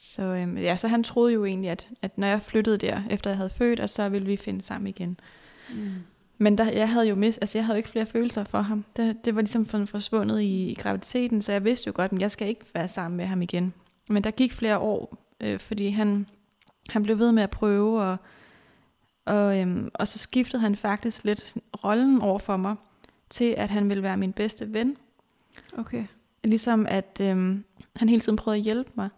[0.06, 3.30] Så, øhm, ja, så han troede jo egentlig, at, at når jeg flyttede der, efter
[3.30, 5.20] jeg havde født, at så ville vi finde sammen igen.
[5.70, 5.92] Mm.
[6.38, 8.86] Men der, jeg havde jo mist, altså jeg havde jo ikke flere følelser for ham.
[8.96, 12.22] Det, det var ligesom for- forsvundet i, i graviditeten, så jeg vidste jo godt, at
[12.22, 13.74] jeg skal ikke være sammen med ham igen.
[14.10, 16.28] Men der gik flere år, øh, fordi han,
[16.90, 18.18] han blev ved med at prøve, og,
[19.26, 22.76] og, øhm, og så skiftede han faktisk lidt rollen over for mig,
[23.30, 24.98] til at han ville være min bedste ven.
[25.78, 26.06] Okay.
[26.44, 27.64] Ligesom at øhm,
[27.96, 29.10] han hele tiden prøvede at hjælpe mig.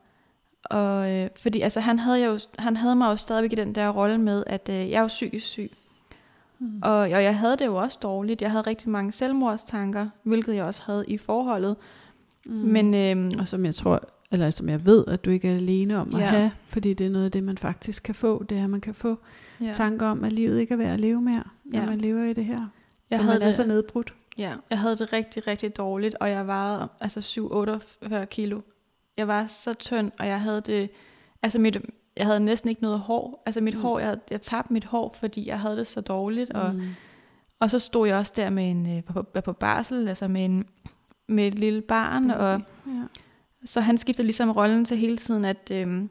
[0.65, 3.89] Og, øh, fordi altså, han, havde jo, han havde mig jo stadigvæk i den der
[3.89, 5.71] rolle med, at øh, jeg er jo psykisk syg.
[6.59, 6.79] Mm.
[6.83, 8.41] Og, og jeg havde det jo også dårligt.
[8.41, 11.75] Jeg havde rigtig mange selvmordstanker, hvilket jeg også havde i forholdet.
[12.45, 12.55] Mm.
[12.55, 14.01] Men øhm, Og som jeg tror,
[14.31, 16.25] eller som jeg ved, at du ikke er alene om at Ja.
[16.25, 18.81] have, fordi det er noget af det, man faktisk kan få, det er, at man
[18.81, 19.17] kan få
[19.61, 21.85] ja, tanker om, at livet ikke er værd at leve mere, når Ja.
[21.85, 22.59] man lever i det her.
[23.09, 24.13] jeg havde man er det, så nedbrudt.
[24.37, 27.19] Ja, jeg havde det rigtig, rigtig dårligt, og jeg vejede altså
[28.11, 28.61] 7-48 kilo.
[29.17, 30.89] Jeg var så tynd, og jeg havde det,
[31.41, 31.77] altså mit,
[32.17, 33.43] jeg havde næsten ikke noget hår.
[33.45, 33.81] Altså mit mm.
[33.81, 36.81] hår, jeg, jeg tabte mit hår, fordi jeg havde det så dårligt, og, mm.
[37.59, 40.67] og så stod jeg også der med en, øh, på, på barsel, altså med, en,
[41.27, 42.39] med et lille barn, okay.
[42.39, 43.03] og ja.
[43.65, 46.09] så han skiftede ligesom rollen til hele tiden, at øhm,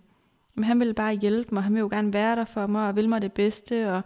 [0.62, 3.10] han ville bare hjælpe mig, han ville jo gerne være der for mig, og ville
[3.10, 4.02] mig det bedste, og,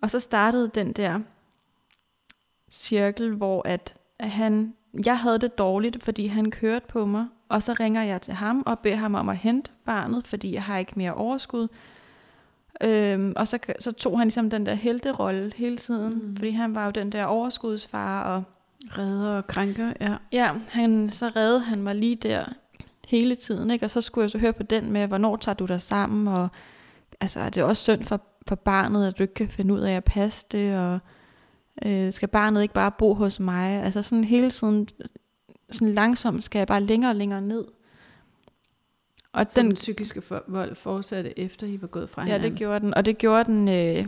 [0.00, 1.20] og så startede den der
[2.70, 4.74] cirkel, hvor at, at han,
[5.06, 8.62] jeg havde det dårligt, fordi han kørte på mig, og så ringer jeg til ham
[8.66, 11.68] og beder ham om at hente barnet, fordi jeg har ikke mere overskud.
[12.80, 16.36] Øhm, og så, så tog han ligesom den der helterolle hele tiden, mm.
[16.36, 18.42] fordi han var jo den der overskudsfar og
[18.98, 20.16] redder og krænker, ja.
[20.32, 22.44] Ja, han, så redde han mig lige der
[23.08, 23.86] hele tiden, ikke?
[23.86, 26.48] og så skulle jeg så høre på den med, hvornår tager du dig sammen, og
[27.20, 29.92] altså, det er også synd for, for barnet, at du ikke kan finde ud af
[29.92, 30.98] at passe det, og
[31.86, 33.82] øh, skal barnet ikke bare bo hos mig?
[33.82, 34.88] Altså sådan hele tiden,
[35.70, 37.64] sådan langsomt skal jeg bare længere og længere ned.
[39.32, 42.42] Og så den psykiske for, vold fortsatte efter I var gået fra hinanden?
[42.42, 42.94] Ja, det gjorde den.
[42.94, 44.06] Og det gjorde den, øh,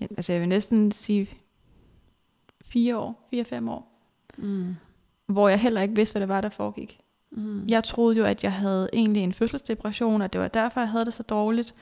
[0.00, 1.30] ja, altså jeg vil næsten sige
[2.60, 4.08] fire år, fire-fem år.
[4.36, 4.74] Mm.
[5.26, 7.00] Hvor jeg heller ikke vidste, hvad det var, der foregik.
[7.30, 7.66] Mm.
[7.68, 11.04] Jeg troede jo, at jeg havde egentlig en fødselsdepression, og det var derfor, jeg havde
[11.04, 11.74] det så dårligt.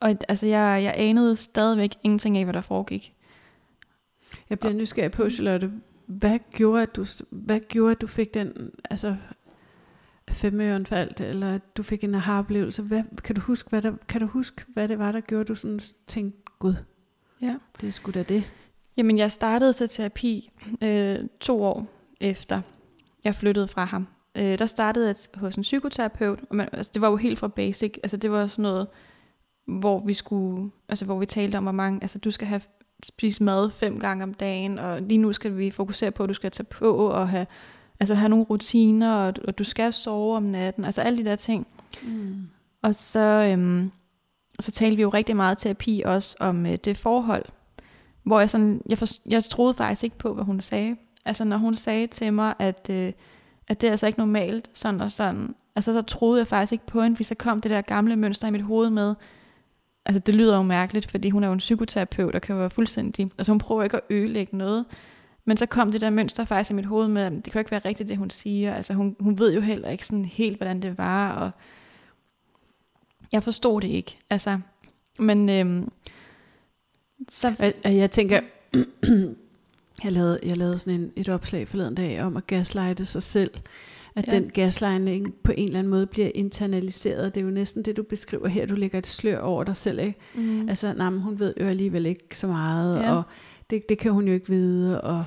[0.00, 3.14] Og altså, jeg, jeg anede stadigvæk ingenting af, hvad der foregik.
[4.50, 5.72] Jeg bliver nysgerrig på, Charlotte,
[6.06, 9.16] hvad gjorde, at du, hvad gjorde, at du fik den, altså
[10.30, 12.82] femøren faldt, eller at du fik en aha-oplevelse?
[12.82, 15.54] Hvad, kan, du huske, hvad der, kan du huske, hvad det var, der gjorde, du
[15.54, 16.74] sådan tænkte, gud,
[17.40, 17.56] ja.
[17.80, 18.50] det er sgu da det?
[18.96, 20.50] Jamen, jeg startede til terapi
[20.82, 21.86] øh, to år
[22.20, 22.60] efter,
[23.24, 24.06] jeg flyttede fra ham.
[24.34, 27.48] Øh, der startede jeg hos en psykoterapeut, og man, altså, det var jo helt fra
[27.48, 28.86] basic, altså det var sådan noget,
[29.66, 32.60] hvor vi skulle, altså hvor vi talte om, hvor mange, altså du skal have
[33.04, 36.34] spise mad fem gange om dagen, og lige nu skal vi fokusere på, at du
[36.34, 37.46] skal tage på og have,
[38.00, 41.36] altså have nogle rutiner, og, og du skal sove om natten, altså alle de der
[41.36, 41.66] ting.
[42.02, 42.48] Mm.
[42.82, 43.92] Og så, øhm,
[44.60, 47.44] så talte vi jo rigtig meget terapi også om øh, det forhold,
[48.22, 50.96] hvor jeg sådan, jeg, for, jeg troede faktisk ikke på, hvad hun sagde.
[51.24, 53.12] Altså når hun sagde til mig, at, øh,
[53.68, 56.86] at det er altså ikke normalt, sådan og sådan, altså så troede jeg faktisk ikke
[56.86, 59.14] på hende, fordi så kom det der gamle mønster i mit hoved med,
[60.06, 63.30] altså det lyder jo mærkeligt, fordi hun er jo en psykoterapeut og kan være fuldstændig,
[63.38, 64.84] altså hun prøver ikke at ødelægge noget,
[65.44, 67.58] men så kom det der mønster faktisk i mit hoved med, at det kan jo
[67.58, 70.56] ikke være rigtigt, det hun siger, altså hun, hun ved jo heller ikke sådan helt,
[70.56, 71.50] hvordan det var, og
[73.32, 74.58] jeg forstod det ikke, altså,
[75.18, 75.92] men øhm,
[77.28, 77.54] så...
[77.58, 78.40] Jeg, jeg tænker,
[80.04, 83.50] jeg lavede, jeg lavede sådan en, et opslag forleden dag om at gaslighte sig selv,
[84.16, 84.32] at ja.
[84.32, 87.34] den gaslightning på en eller anden måde bliver internaliseret.
[87.34, 88.66] Det er jo næsten det, du beskriver her.
[88.66, 89.98] Du lægger et slør over dig selv.
[89.98, 90.18] Ikke?
[90.34, 90.68] Mm.
[90.68, 93.14] Altså, nej, men hun ved jo alligevel ikke så meget, ja.
[93.14, 93.22] og
[93.70, 95.00] det, det kan hun jo ikke vide.
[95.00, 95.24] Og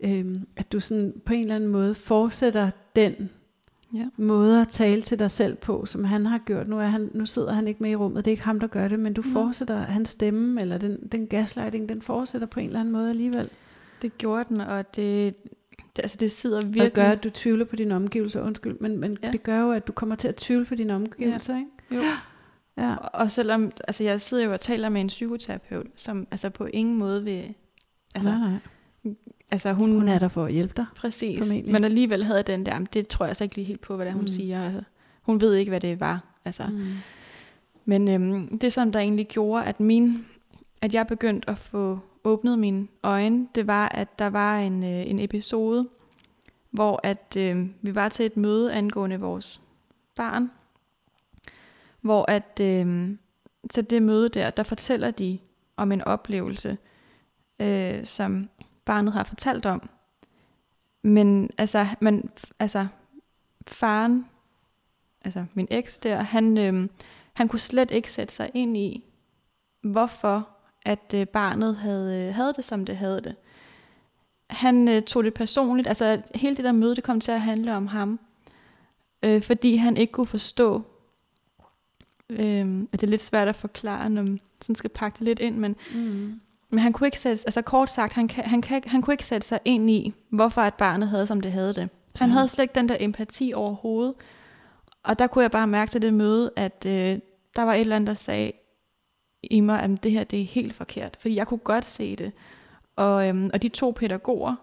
[0.00, 3.30] øhm, at du sådan på en eller anden måde fortsætter den
[3.94, 4.08] ja.
[4.16, 6.68] måde at tale til dig selv på, som han har gjort.
[6.68, 8.66] Nu, er han, nu sidder han ikke med i rummet, det er ikke ham, der
[8.66, 9.40] gør det, men du ja.
[9.40, 13.48] fortsætter hans stemme, eller den, den gaslighting, den fortsætter på en eller anden måde alligevel.
[14.02, 15.34] Det gjorde den, og det,
[15.96, 16.86] det, altså det sidder virkelig...
[16.86, 19.30] Og gør, at du tvivler på dine omgivelser, undskyld, men, men ja.
[19.30, 21.60] det gør jo, at du kommer til at tvivle på dine omgivelser, ja.
[21.60, 22.04] ikke?
[22.06, 22.10] Jo.
[22.78, 22.96] Ja.
[22.96, 26.64] Og, og selvom, altså jeg sidder jo og taler med en psykoterapeut, som altså på
[26.64, 27.54] ingen måde vil,
[28.14, 28.38] altså, nej,
[29.04, 29.14] nej.
[29.50, 30.86] Altså hun, hun er der for at hjælpe dig.
[30.96, 31.72] Præcis, formentlig.
[31.72, 34.10] men alligevel havde den der, det tror jeg altså ikke lige helt på, hvad det
[34.10, 34.28] er, hun mm.
[34.28, 34.64] siger.
[34.64, 34.82] Altså,
[35.22, 36.24] hun ved ikke, hvad det var.
[36.44, 36.66] Altså.
[36.66, 36.92] Mm.
[37.84, 40.26] Men øhm, det, som der egentlig gjorde, at min,
[40.80, 45.10] at jeg begyndte at få åbnede mine øjne, det var, at der var en, øh,
[45.10, 45.88] en episode,
[46.70, 49.60] hvor at øh, vi var til et møde angående vores
[50.14, 50.50] barn,
[52.00, 53.16] hvor at øh,
[53.70, 55.38] til det møde der, der fortæller de
[55.76, 56.78] om en oplevelse,
[57.60, 58.48] øh, som
[58.84, 59.88] barnet har fortalt om.
[61.02, 62.86] Men altså, man, altså
[63.66, 64.26] faren,
[65.24, 66.88] altså min eks der, han, øh,
[67.32, 69.04] han kunne slet ikke sætte sig ind i,
[69.82, 70.55] hvorfor
[70.86, 73.36] at øh, barnet havde, øh, havde det, som det havde det.
[74.50, 77.74] Han øh, tog det personligt, altså hele det der møde, det kom til at handle
[77.74, 78.20] om ham,
[79.22, 80.82] øh, fordi han ikke kunne forstå,
[82.30, 85.38] øh, at det er lidt svært at forklare, når man sådan skal pakke det lidt
[85.38, 86.40] ind, men, mm.
[86.70, 89.26] men han kunne ikke sætte, altså kort sagt, han, kan, han, kan, han kunne ikke
[89.26, 91.88] sætte sig ind i, hvorfor at barnet havde, som det havde det.
[92.18, 92.32] Han mm.
[92.32, 94.14] havde slet ikke den der empati overhovedet,
[95.02, 97.18] og der kunne jeg bare mærke til det møde, at øh,
[97.56, 98.52] der var et eller andet, der sagde,
[99.50, 101.16] i mig, at det her det er helt forkert.
[101.20, 102.32] Fordi jeg kunne godt se det.
[102.96, 104.54] Og, øhm, og de to pædagoger,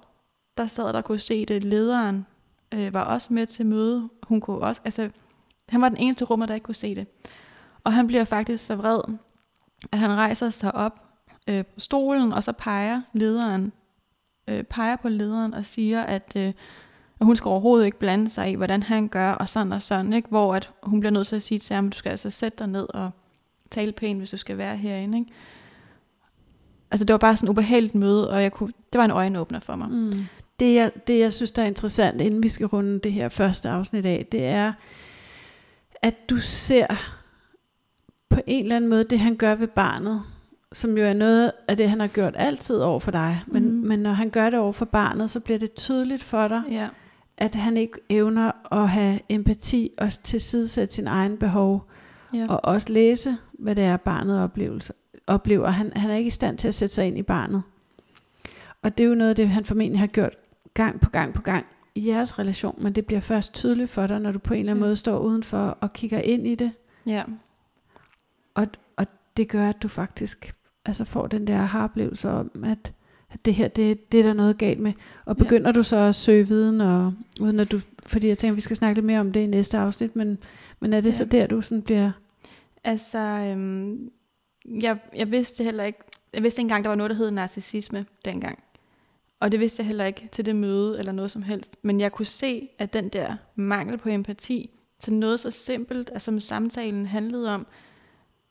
[0.58, 2.26] der sad der kunne se det, lederen
[2.74, 4.10] øh, var også med til møde.
[4.24, 5.10] Hun kunne også, altså,
[5.70, 7.08] han var den eneste rummer, der ikke kunne se det.
[7.84, 9.02] Og han bliver faktisk så vred,
[9.92, 11.02] at han rejser sig op
[11.48, 13.72] øh, på stolen, og så peger lederen
[14.48, 16.54] øh, peger på lederen og siger, at, øh,
[17.20, 20.14] at hun skal overhovedet ikke blande sig i, hvordan han gør, og sådan og sådan,
[20.14, 20.30] ikke?
[20.30, 22.68] hvor at hun bliver nødt til at sige til ham, du skal altså sætte dig
[22.68, 23.12] ned og
[23.74, 25.18] tale pænt, hvis du skal være herinde.
[25.18, 25.32] Ikke?
[26.92, 29.60] Altså det var bare sådan et ubehageligt møde, og jeg kunne, det var en øjenåbner
[29.60, 29.90] for mig.
[29.90, 30.12] Mm.
[30.60, 33.70] Det, jeg, det, jeg synes, der er interessant, inden vi skal runde det her første
[33.70, 34.74] afsnit af, det er,
[36.02, 36.88] at du ser
[38.30, 40.22] på en eller anden måde det, han gør ved barnet,
[40.74, 43.42] som jo er noget af det, han har gjort altid over for dig.
[43.48, 43.88] Men, mm.
[43.88, 46.88] men når han gør det over for barnet, så bliver det tydeligt for dig, Ja.
[47.38, 48.52] at han ikke evner
[48.82, 51.90] at have empati og tilsidesætte sin egen behov,
[52.34, 52.46] Ja.
[52.50, 54.94] og også læse, hvad det er, barnet oplevelser,
[55.28, 55.70] oplever.
[55.70, 57.64] Han, han er ikke i stand til at sætte sig ind i barnet.
[58.82, 60.36] Og det er jo noget af det, han formentlig har gjort
[60.74, 61.66] gang på gang på gang
[61.96, 64.72] i jeres relation, men det bliver først tydeligt for dig, når du på en eller
[64.72, 64.88] anden Ja.
[64.88, 66.72] måde står udenfor og kigger ind i det,
[67.06, 67.24] ja.
[68.54, 69.06] og, og
[69.38, 70.56] det gør, at du faktisk
[70.86, 72.94] altså får den der aha-oplevelse om, at,
[73.32, 74.94] at det her, det, det er der noget galt med.
[75.26, 75.44] Og Ja.
[75.44, 78.62] begynder du så at søge viden, og, uden at du, fordi jeg tænker, at vi
[78.62, 80.38] skal snakke lidt mere om det i næste afsnit, men,
[80.80, 81.12] men er det Ja.
[81.12, 82.12] så der, du sådan bliver...
[82.84, 84.12] Altså, øhm,
[84.82, 86.00] jeg, jeg vidste heller ikke,
[86.34, 88.64] jeg vidste ikke engang, der var noget, der hed narcissisme dengang.
[89.40, 91.78] Og det vidste jeg heller ikke til det møde eller noget som helst.
[91.82, 94.70] Men jeg kunne se, at den der mangel på empati
[95.00, 97.68] til noget så simpelt, altså som samtalen handlede om,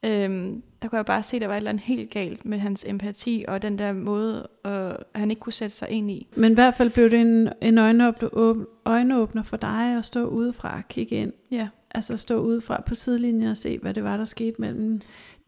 [0.05, 2.59] øhm, der kunne jeg bare se, at der var et eller andet helt galt med
[2.59, 6.27] hans empati og den der måde, øh, han ikke kunne sætte sig ind i.
[6.37, 10.25] Men i hvert fald blev det en, en øjenåbner, åb- øjenåbner for dig at stå
[10.25, 11.33] udefra og kigge ind.
[11.51, 11.69] Ja.
[11.95, 15.01] Altså stå udefra på sidelinjen og se, hvad det var, der skete mellem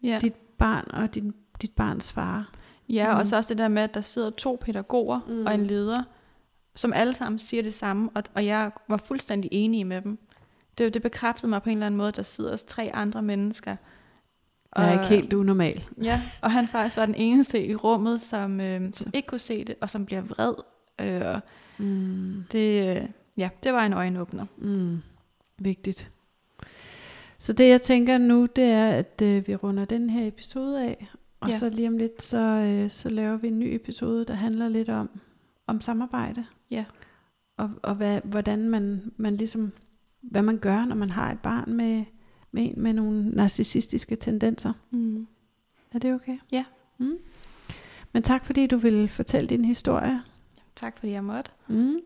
[0.03, 2.51] Ja, dit barn og din, dit barns far.
[2.89, 3.19] ja Mm.
[3.19, 5.45] og så også det der med, at der sidder to pædagoger Mm.
[5.45, 6.03] og en leder,
[6.75, 10.17] som alle sammen siger det samme, og, og jeg var fuldstændig enig med dem.
[10.77, 13.21] Det, det bekræftede mig på en eller anden måde, at der sidder også tre andre
[13.21, 13.75] mennesker.
[14.77, 15.83] Jeg er ikke helt unormal.
[16.03, 19.63] Ja, og han faktisk var den eneste i rummet, som, øh, som ikke kunne se
[19.63, 20.53] det, og som bliver vred.
[21.01, 21.39] Øh, og
[21.77, 22.43] Mm.
[22.51, 23.03] det, øh,
[23.37, 24.45] ja, det var en øjenåbner.
[24.57, 24.97] Mm.
[25.59, 26.09] Vigtigt.
[27.39, 31.07] Så det jeg tænker nu, det er, at øh, vi runder den her episode af,
[31.39, 31.57] og Ja.
[31.57, 34.89] så lige om lidt, så, øh, så laver vi en ny episode, der handler lidt
[34.89, 35.09] om,
[35.67, 36.45] om samarbejde.
[36.71, 36.85] Ja.
[37.57, 39.71] Og, og hvad, hvordan man, man ligesom,
[40.21, 42.03] hvad man gør, når man har et barn med,
[42.51, 44.73] med en med nogle narcissistiske tendenser.
[44.91, 45.27] Mm.
[45.93, 46.37] Er det okay?
[46.51, 46.65] Ja.
[46.97, 47.17] Mm.
[48.13, 50.21] Men tak fordi du ville fortælle din historie.
[50.75, 51.51] Tak fordi jeg måtte.
[51.67, 51.99] Mm.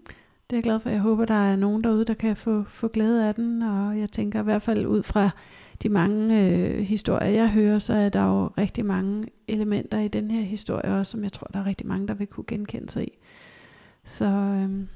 [0.49, 0.89] Det er jeg glad for.
[0.89, 3.61] Jeg håber, der er nogen derude, der kan få, få glæde af den.
[3.61, 5.29] Og jeg tænker i hvert fald ud fra
[5.83, 10.31] de mange øh, historier, jeg hører, så er der jo rigtig mange elementer i den
[10.31, 13.03] her historie også, som jeg tror, der er rigtig mange, der vil kunne genkende sig
[13.07, 13.11] i.
[14.03, 14.87] Så øh,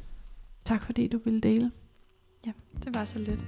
[0.66, 1.72] tak fordi du ville dele.
[2.46, 2.52] Ja,
[2.86, 3.46] Det var så lidt.